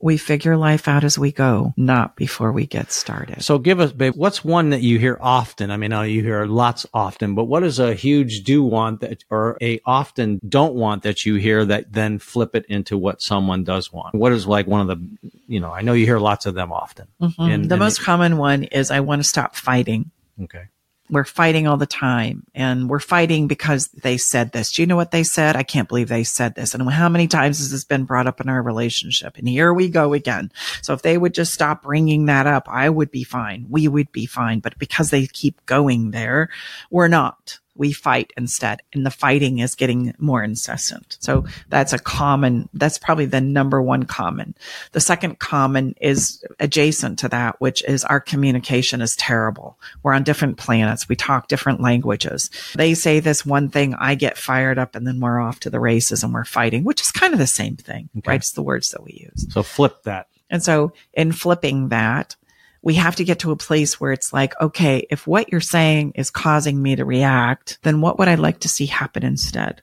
[0.00, 3.42] we figure life out as we go, not before we get started.
[3.42, 5.70] So give us, babe, what's one that you hear often?
[5.70, 9.56] I mean, you hear lots often, but what is a huge do want that, or
[9.60, 13.92] a often don't want that you hear that then flip it into what someone does
[13.92, 14.14] want?
[14.14, 16.72] What is like one of the, you know, I know you hear lots of them
[16.72, 17.08] often.
[17.20, 17.42] Mm-hmm.
[17.42, 20.10] And, the and most it, common one is I want to stop fighting.
[20.42, 20.68] Okay
[21.10, 24.72] we're fighting all the time and we're fighting because they said this.
[24.72, 25.56] Do you know what they said?
[25.56, 26.74] I can't believe they said this.
[26.74, 29.36] And how many times has this been brought up in our relationship?
[29.38, 30.52] And here we go again.
[30.82, 33.66] So if they would just stop bringing that up, I would be fine.
[33.68, 34.60] We would be fine.
[34.60, 36.50] But because they keep going there,
[36.90, 38.82] we're not we fight instead.
[38.92, 41.16] And the fighting is getting more incessant.
[41.20, 44.54] So that's a common, that's probably the number one common.
[44.92, 49.78] The second common is adjacent to that, which is our communication is terrible.
[50.02, 51.08] We're on different planets.
[51.08, 52.50] We talk different languages.
[52.74, 55.80] They say this one thing, I get fired up and then we're off to the
[55.80, 58.30] races and we're fighting, which is kind of the same thing, okay.
[58.30, 58.40] right?
[58.40, 59.46] It's the words that we use.
[59.52, 60.28] So flip that.
[60.50, 62.36] And so in flipping that,
[62.82, 66.12] we have to get to a place where it's like, okay, if what you're saying
[66.14, 69.82] is causing me to react, then what would I like to see happen instead?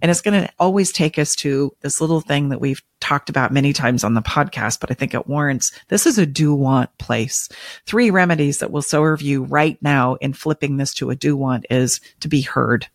[0.00, 3.52] And it's going to always take us to this little thing that we've talked about
[3.52, 6.96] many times on the podcast, but I think it warrants this is a do want
[6.98, 7.48] place.
[7.86, 11.66] Three remedies that will serve you right now in flipping this to a do want
[11.70, 12.86] is to be heard.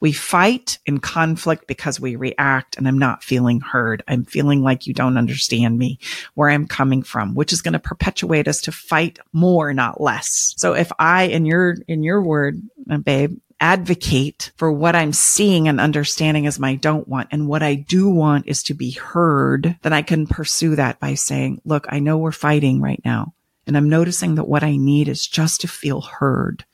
[0.00, 4.02] We fight in conflict because we react and I'm not feeling heard.
[4.08, 5.98] I'm feeling like you don't understand me,
[6.34, 10.54] where I'm coming from, which is going to perpetuate us to fight more, not less.
[10.56, 15.68] So if I, in your, in your word, uh, babe, advocate for what I'm seeing
[15.68, 17.28] and understanding as my don't want.
[17.30, 19.76] And what I do want is to be heard.
[19.82, 23.34] Then I can pursue that by saying, look, I know we're fighting right now.
[23.66, 26.64] And I'm noticing that what I need is just to feel heard.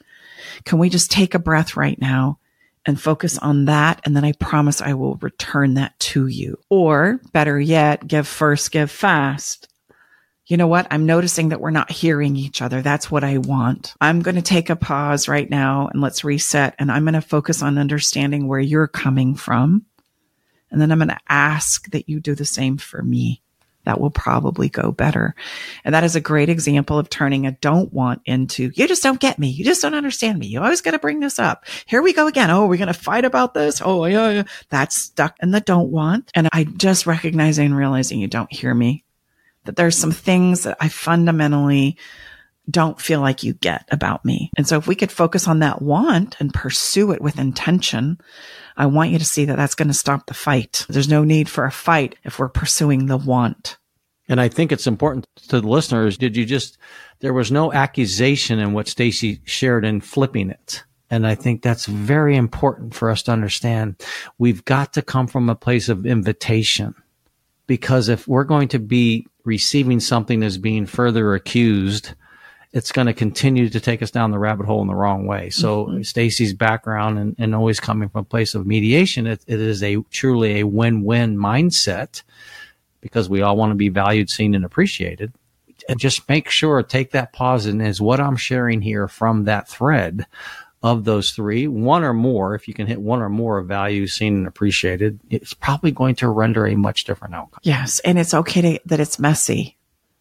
[0.65, 2.39] Can we just take a breath right now
[2.87, 4.01] and focus on that.
[4.05, 6.59] And then I promise I will return that to you.
[6.71, 9.69] Or better yet, give first, give fast.
[10.47, 10.87] You know what?
[10.93, 12.81] I'm noticing that we're not hearing each other.
[12.81, 13.95] That's what I want.
[14.01, 16.77] I'm going to take a pause right now and let's reset.
[16.79, 19.85] And I'm going to focus on understanding where you're coming from.
[20.71, 23.43] And then I'm going to ask that you do the same for me
[23.87, 25.35] that will probably go better.
[25.85, 29.21] And that is a great example of turning a don't want into, you just don't
[29.21, 29.49] get me.
[29.49, 30.49] You just don't understand me.
[30.49, 31.65] You always got to bring this up.
[31.87, 32.51] Here we go again.
[32.51, 33.81] Oh, we're going to fight about this.
[33.83, 34.43] Oh, yeah, yeah.
[34.69, 36.31] That's stuck in the don't want.
[36.35, 39.05] And I just recognizing and realizing you don't hear me,
[39.65, 41.97] that there's some things that I fundamentally
[42.69, 44.51] don't feel like you get about me.
[44.57, 48.19] And so if we could focus on that want and pursue it with intention,
[48.77, 50.85] I want you to see that that's going to stop the fight.
[50.89, 53.79] There's no need for a fight if we're pursuing the want.
[54.29, 56.19] And I think it's important to the listeners.
[56.19, 56.79] Did you just,
[57.21, 60.83] there was no accusation in what Stacy shared in flipping it.
[61.09, 64.03] And I think that's very important for us to understand.
[64.39, 66.97] We've got to come from a place of invitation
[67.69, 72.15] because if we're going to be receiving something as being further accused,
[72.73, 75.51] it's going to continue to take us down the rabbit hole in the wrong way.
[75.51, 76.03] So mm-hmm.
[76.03, 80.03] Stacy's background and, and, always coming from a place of mediation, it, it is a
[80.11, 82.23] truly a win-win mindset
[83.01, 85.33] because we all want to be valued, seen, and appreciated.
[85.89, 89.69] And just make sure take that pause and is what I'm sharing here from that
[89.69, 90.27] thread
[90.83, 94.07] of those three, one or more, if you can hit one or more of value
[94.07, 97.61] seen and appreciated, it's probably going to render a much different outcome.
[97.63, 97.99] Yes.
[98.01, 99.76] And it's okay to, that it's messy.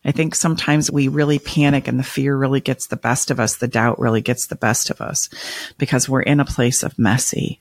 [0.05, 3.57] I think sometimes we really panic and the fear really gets the best of us.
[3.57, 5.29] The doubt really gets the best of us
[5.77, 7.59] because we're in a place of messy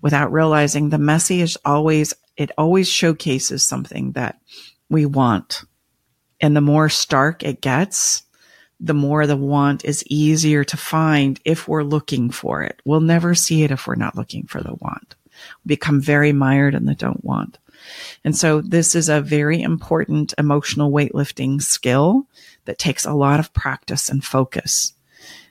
[0.00, 4.40] without realizing the messy is always, it always showcases something that
[4.88, 5.62] we want.
[6.40, 8.24] And the more stark it gets,
[8.80, 12.80] the more the want is easier to find if we're looking for it.
[12.84, 15.16] We'll never see it if we're not looking for the want.
[15.64, 17.58] We become very mired in the don't want.
[18.24, 22.26] And so this is a very important emotional weightlifting skill
[22.64, 24.94] that takes a lot of practice and focus.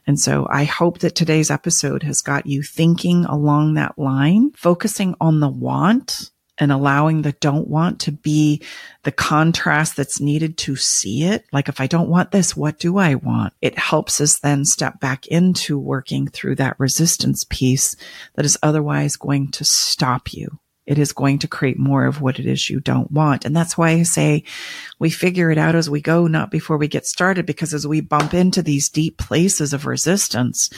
[0.06, 5.16] And so I hope that today's episode has got you thinking along that line, focusing
[5.20, 8.62] on the want and allowing the don't want to be
[9.04, 11.46] the contrast that's needed to see it.
[11.52, 13.54] Like if I don't want this, what do I want?
[13.62, 17.96] It helps us then step back into working through that resistance piece
[18.36, 20.60] that is otherwise going to stop you.
[20.88, 23.44] It is going to create more of what it is you don't want.
[23.44, 24.46] And that's why I say
[25.00, 28.00] we figure it out as we go, not before we get started, because as we
[28.00, 30.70] bump into these deep places of resistance,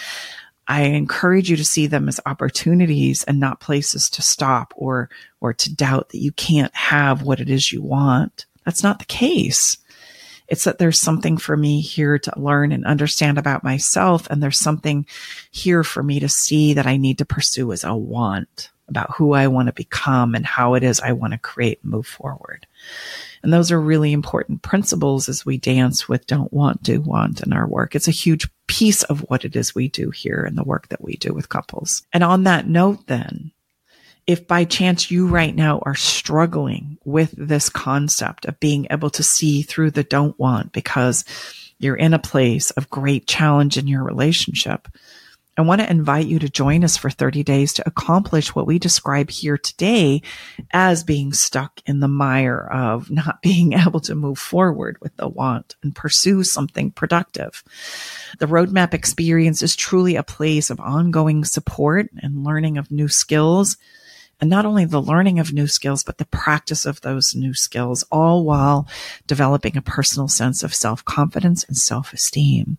[0.68, 5.10] I encourage you to see them as opportunities and not places to stop or,
[5.42, 8.48] or to doubt that you can't have what it is you want.
[8.66, 9.78] That's not the case.
[10.48, 14.28] It's that there's something for me here to learn and understand about myself.
[14.32, 15.06] And there's something
[15.52, 19.34] here for me to see that I need to pursue as a want about who
[19.34, 22.66] I want to become and how it is I want to create and move forward.
[23.42, 27.54] And those are really important principles as we dance with don't want, do want in
[27.54, 27.96] our work.
[27.96, 31.04] It's a huge piece of what it is we do here in the work that
[31.04, 32.04] we do with couples.
[32.12, 33.52] And on that note, then,
[34.28, 39.24] if by chance you right now are struggling with this concept of being able to
[39.24, 41.26] see through the don't want because
[41.80, 44.88] you're in a place of great challenge in your relationship,
[45.60, 48.80] I want to invite you to join us for 30 days to accomplish what we
[48.80, 50.22] describe here today
[50.72, 55.28] as being stuck in the mire of not being able to move forward with the
[55.28, 57.62] want and pursue something productive.
[58.40, 63.76] The roadmap experience is truly a place of ongoing support and learning of new skills.
[64.40, 68.06] And not only the learning of new skills, but the practice of those new skills,
[68.10, 68.88] all while
[69.28, 72.78] developing a personal sense of self confidence and self esteem.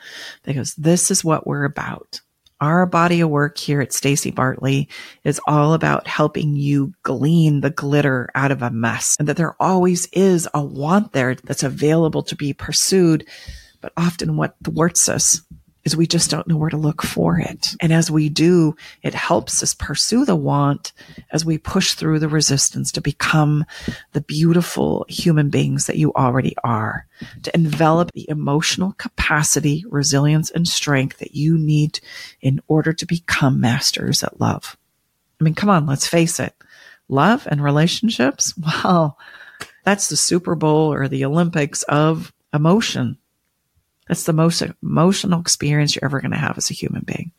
[0.44, 2.22] because this is what we're about.
[2.60, 4.88] Our body of work here at Stacy Bartley
[5.24, 9.56] is all about helping you glean the glitter out of a mess and that there
[9.60, 13.26] always is a want there that's available to be pursued.
[13.82, 15.42] But often what thwarts us
[15.84, 17.70] is we just don't know where to look for it.
[17.80, 20.94] And as we do, it helps us pursue the want
[21.32, 23.66] as we push through the resistance to become
[24.12, 27.08] the beautiful human beings that you already are,
[27.44, 32.00] to envelop the emotional capacity, resilience, and strength that you need
[32.42, 34.78] in order to become masters at love.
[35.40, 36.54] I mean, come on, let's face it.
[37.10, 38.54] Love and relationships,
[38.84, 39.18] well,
[39.84, 43.18] that's the Super Bowl or the Olympics of emotion
[44.12, 47.32] that's the most emotional experience you're ever going to have as a human being.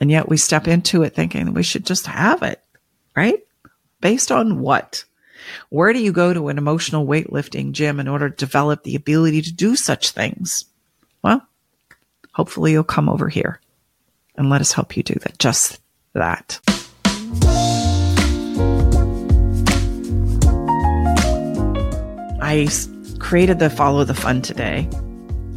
[0.00, 2.60] And yet we step into it thinking we should just have it,
[3.14, 3.38] right?
[4.00, 5.04] Based on what?
[5.68, 9.42] Where do you go to an emotional weightlifting gym in order to develop the ability
[9.42, 10.64] to do such things?
[11.22, 11.46] Well,
[12.32, 13.60] hopefully you'll come over here
[14.34, 15.38] and let us help you do that.
[15.38, 15.78] Just
[16.14, 16.58] that.
[22.42, 22.68] I
[23.20, 24.88] created the follow the fun today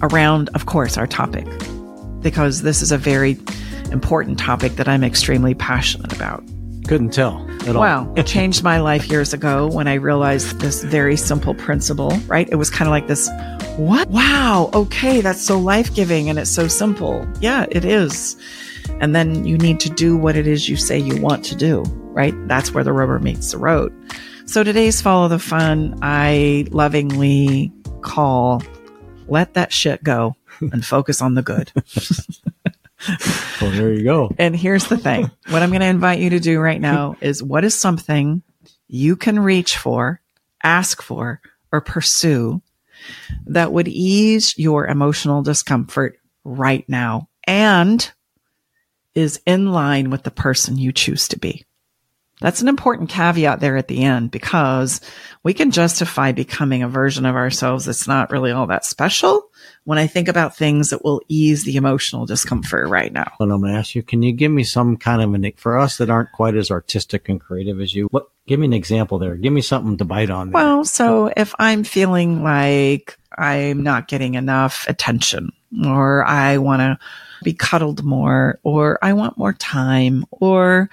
[0.06, 1.48] around, of course, our topic,
[2.22, 3.38] because this is a very
[3.92, 6.44] important topic that I'm extremely passionate about.
[6.88, 7.82] Couldn't tell at all.
[7.82, 12.48] Well, it changed my life years ago when I realized this very simple principle, right?
[12.52, 13.30] It was kind of like this,
[13.78, 14.08] what?
[14.10, 14.70] Wow.
[14.74, 15.22] Okay.
[15.22, 17.28] That's so life giving and it's so simple.
[17.40, 18.36] Yeah, it is.
[19.02, 21.82] And then you need to do what it is you say you want to do,
[22.14, 22.34] right?
[22.48, 23.92] That's where the rubber meets the road.
[24.46, 28.62] So today's follow the fun, I lovingly call
[29.28, 31.72] let that shit go and focus on the good.
[33.62, 34.34] well, there you go.
[34.38, 37.44] And here's the thing what I'm going to invite you to do right now is
[37.44, 38.44] what is something
[38.88, 40.22] you can reach for,
[40.64, 42.62] ask for, or pursue
[43.48, 48.12] that would ease your emotional discomfort right now and
[49.14, 51.66] is in line with the person you choose to be.
[52.42, 55.00] That's an important caveat there at the end because
[55.44, 59.50] we can justify becoming a version of ourselves that's not really all that special
[59.86, 63.32] when I think about things that will ease the emotional discomfort right now.
[63.40, 65.78] And I'm going to ask you, can you give me some kind of an, for
[65.78, 69.18] us that aren't quite as artistic and creative as you, what, give me an example
[69.18, 69.36] there.
[69.36, 70.52] Give me something to bite on.
[70.52, 70.62] There.
[70.62, 75.52] Well, so if I'm feeling like I'm not getting enough attention
[75.86, 77.00] or I want to
[77.44, 80.90] be cuddled more or I want more time or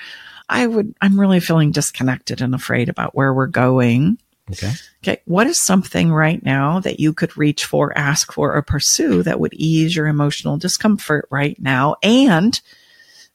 [0.53, 4.19] I would, I'm really feeling disconnected and afraid about where we're going.
[4.51, 4.73] Okay.
[5.03, 5.21] Okay.
[5.25, 9.41] What is something right now that you could reach for, ask for, or pursue that
[9.41, 12.61] would ease your emotional discomfort right now and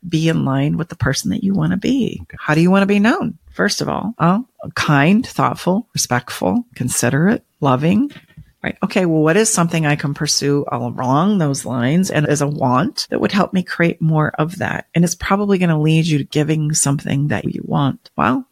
[0.07, 2.19] be in line with the person that you want to be?
[2.23, 2.37] Okay.
[2.39, 3.37] How do you want to be known?
[3.51, 4.45] First of all, oh,
[4.75, 8.11] kind, thoughtful, respectful, considerate, loving,
[8.63, 8.77] Right.
[8.83, 9.05] Okay.
[9.05, 13.21] Well, what is something I can pursue along those lines and as a want that
[13.21, 14.87] would help me create more of that?
[14.95, 18.09] And it's probably going to lead you to giving something that you want.
[18.17, 18.46] Well,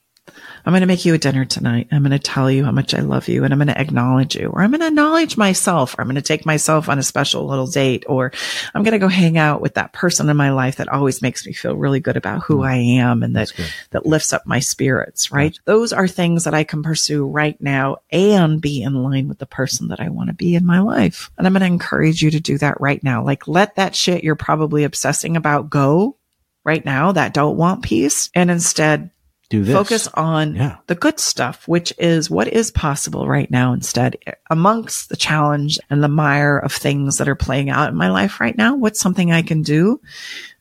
[0.65, 1.89] I'm going to make you a dinner tonight.
[1.91, 4.35] I'm going to tell you how much I love you and I'm going to acknowledge
[4.35, 7.03] you or I'm going to acknowledge myself or I'm going to take myself on a
[7.03, 8.31] special little date or
[8.73, 11.45] I'm going to go hang out with that person in my life that always makes
[11.45, 12.67] me feel really good about who mm.
[12.67, 13.53] I am and that,
[13.91, 15.51] that lifts up my spirits, right?
[15.51, 15.61] Gotcha.
[15.65, 19.45] Those are things that I can pursue right now and be in line with the
[19.45, 21.29] person that I want to be in my life.
[21.37, 23.23] And I'm going to encourage you to do that right now.
[23.23, 26.17] Like let that shit you're probably obsessing about go
[26.63, 29.11] right now, that don't want piece and instead
[29.49, 29.75] do this.
[29.75, 30.77] Focus on yeah.
[30.87, 34.17] the good stuff, which is what is possible right now instead.
[34.49, 38.39] Amongst the challenge and the mire of things that are playing out in my life
[38.39, 40.01] right now, what's something I can do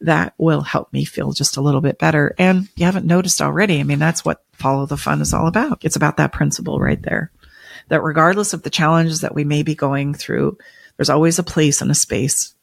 [0.01, 2.35] that will help me feel just a little bit better?
[2.39, 3.81] And you haven't noticed already.
[3.81, 5.85] I mean, that's what follow the fun is all about.
[5.85, 7.31] It's about that principle right there.
[7.89, 10.59] That regardless of the challenges that we may be going through,
[10.97, 12.55] there's always a place and a space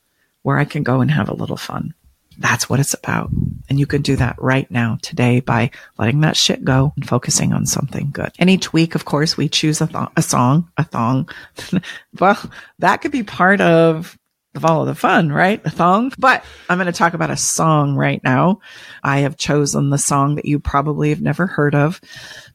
[0.43, 1.93] where I can go and have a little fun.
[2.38, 3.29] That's what it's about.
[3.69, 7.53] And you can do that right now today by letting that shit go and focusing
[7.53, 8.32] on something good.
[8.39, 11.29] And each week, of course, we choose a, a song, a thong.
[12.19, 12.39] well,
[12.79, 14.17] that could be part of
[14.53, 15.61] the follow the fun, right?
[15.65, 16.11] A thong.
[16.17, 18.59] But I'm going to talk about a song right now.
[19.03, 22.01] I have chosen the song that you probably have never heard of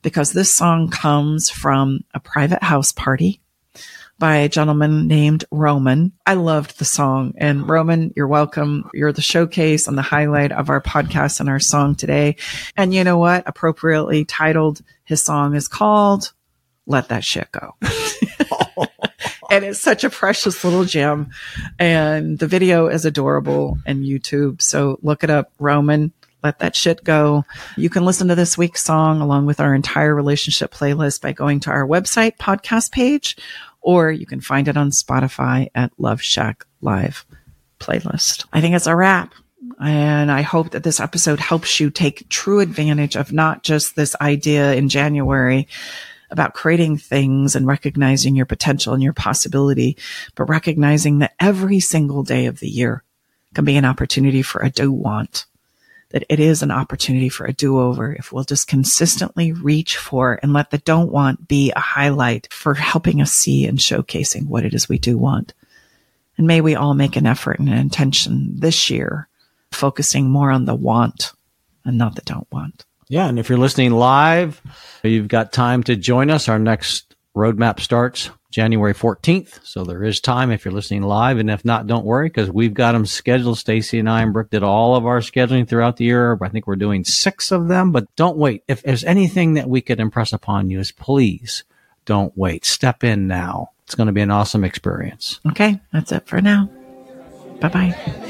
[0.03, 3.41] because this song comes from a private house party
[4.19, 6.13] by a gentleman named Roman.
[6.27, 7.35] I loved the song.
[7.37, 8.89] And Roman, you're welcome.
[8.95, 12.37] You're the showcase and the highlight of our podcast and our song today.
[12.77, 13.43] And you know what?
[13.47, 16.33] Appropriately titled, his song is called
[16.87, 17.75] Let That Shit Go.
[19.51, 21.31] and it's such a precious little gem.
[21.79, 24.63] And the video is adorable and YouTube.
[24.63, 26.13] So look it up, Roman.
[26.43, 27.45] Let that shit go.
[27.77, 31.61] You can listen to this week's song along with our entire relationship playlist by going
[31.61, 33.37] to our website podcast page
[33.87, 37.25] or you can find it on Spotify at Love Shack Live
[37.79, 38.45] playlist.
[38.53, 39.33] I think it's a wrap.
[39.81, 44.17] And I hope that this episode helps you take true advantage of not just this
[44.21, 45.69] idea in January
[46.31, 49.97] about creating things and recognizing your potential and your possibility,
[50.35, 53.05] but recognizing that every single day of the year
[53.55, 55.47] can be an opportunity for a do want
[56.17, 60.41] that it is an opportunity for a do over if we'll just consistently reach for
[60.43, 64.65] and let the don't want be a highlight for helping us see and showcasing what
[64.65, 65.53] it is we do want.
[66.39, 69.29] And may we all make an effort and an intention this year,
[69.73, 71.33] focusing more on the want
[71.85, 72.87] and not the don't want.
[73.09, 73.27] Yeah.
[73.27, 74.63] And if you're listening live,
[75.03, 76.49] you've got time to join us.
[76.49, 79.61] Our next roadmap starts January 14th.
[79.65, 81.37] So there is time if you're listening live.
[81.37, 83.59] And if not, don't worry because we've got them scheduled.
[83.59, 86.39] Stacy and I and Brooke did all of our scheduling throughout the year.
[86.41, 88.65] I think we're doing six of them, but don't wait.
[88.67, 91.65] If there's anything that we could impress upon you is please
[92.07, 92.65] don't wait.
[92.65, 93.73] Step in now.
[93.85, 95.39] It's going to be an awesome experience.
[95.47, 95.79] Okay.
[95.93, 96.71] That's it for now.
[97.61, 98.26] Bye bye.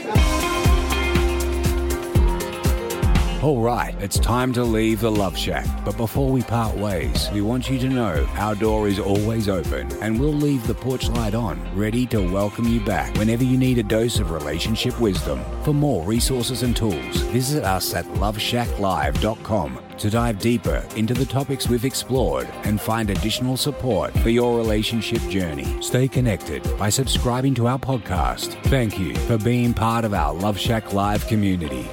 [3.47, 5.68] All right, it's time to leave the Love Shack.
[5.84, 9.86] But before we part ways, we want you to know our door is always open
[10.03, 13.78] and we'll leave the porch light on, ready to welcome you back whenever you need
[13.78, 15.40] a dose of relationship wisdom.
[15.62, 21.68] For more resources and tools, visit us at loveshacklive.com to dive deeper into the topics
[21.68, 25.80] we've explored and find additional support for your relationship journey.
[25.80, 28.61] Stay connected by subscribing to our podcast.
[28.64, 31.88] Thank you for being part of our Love Shack Live community.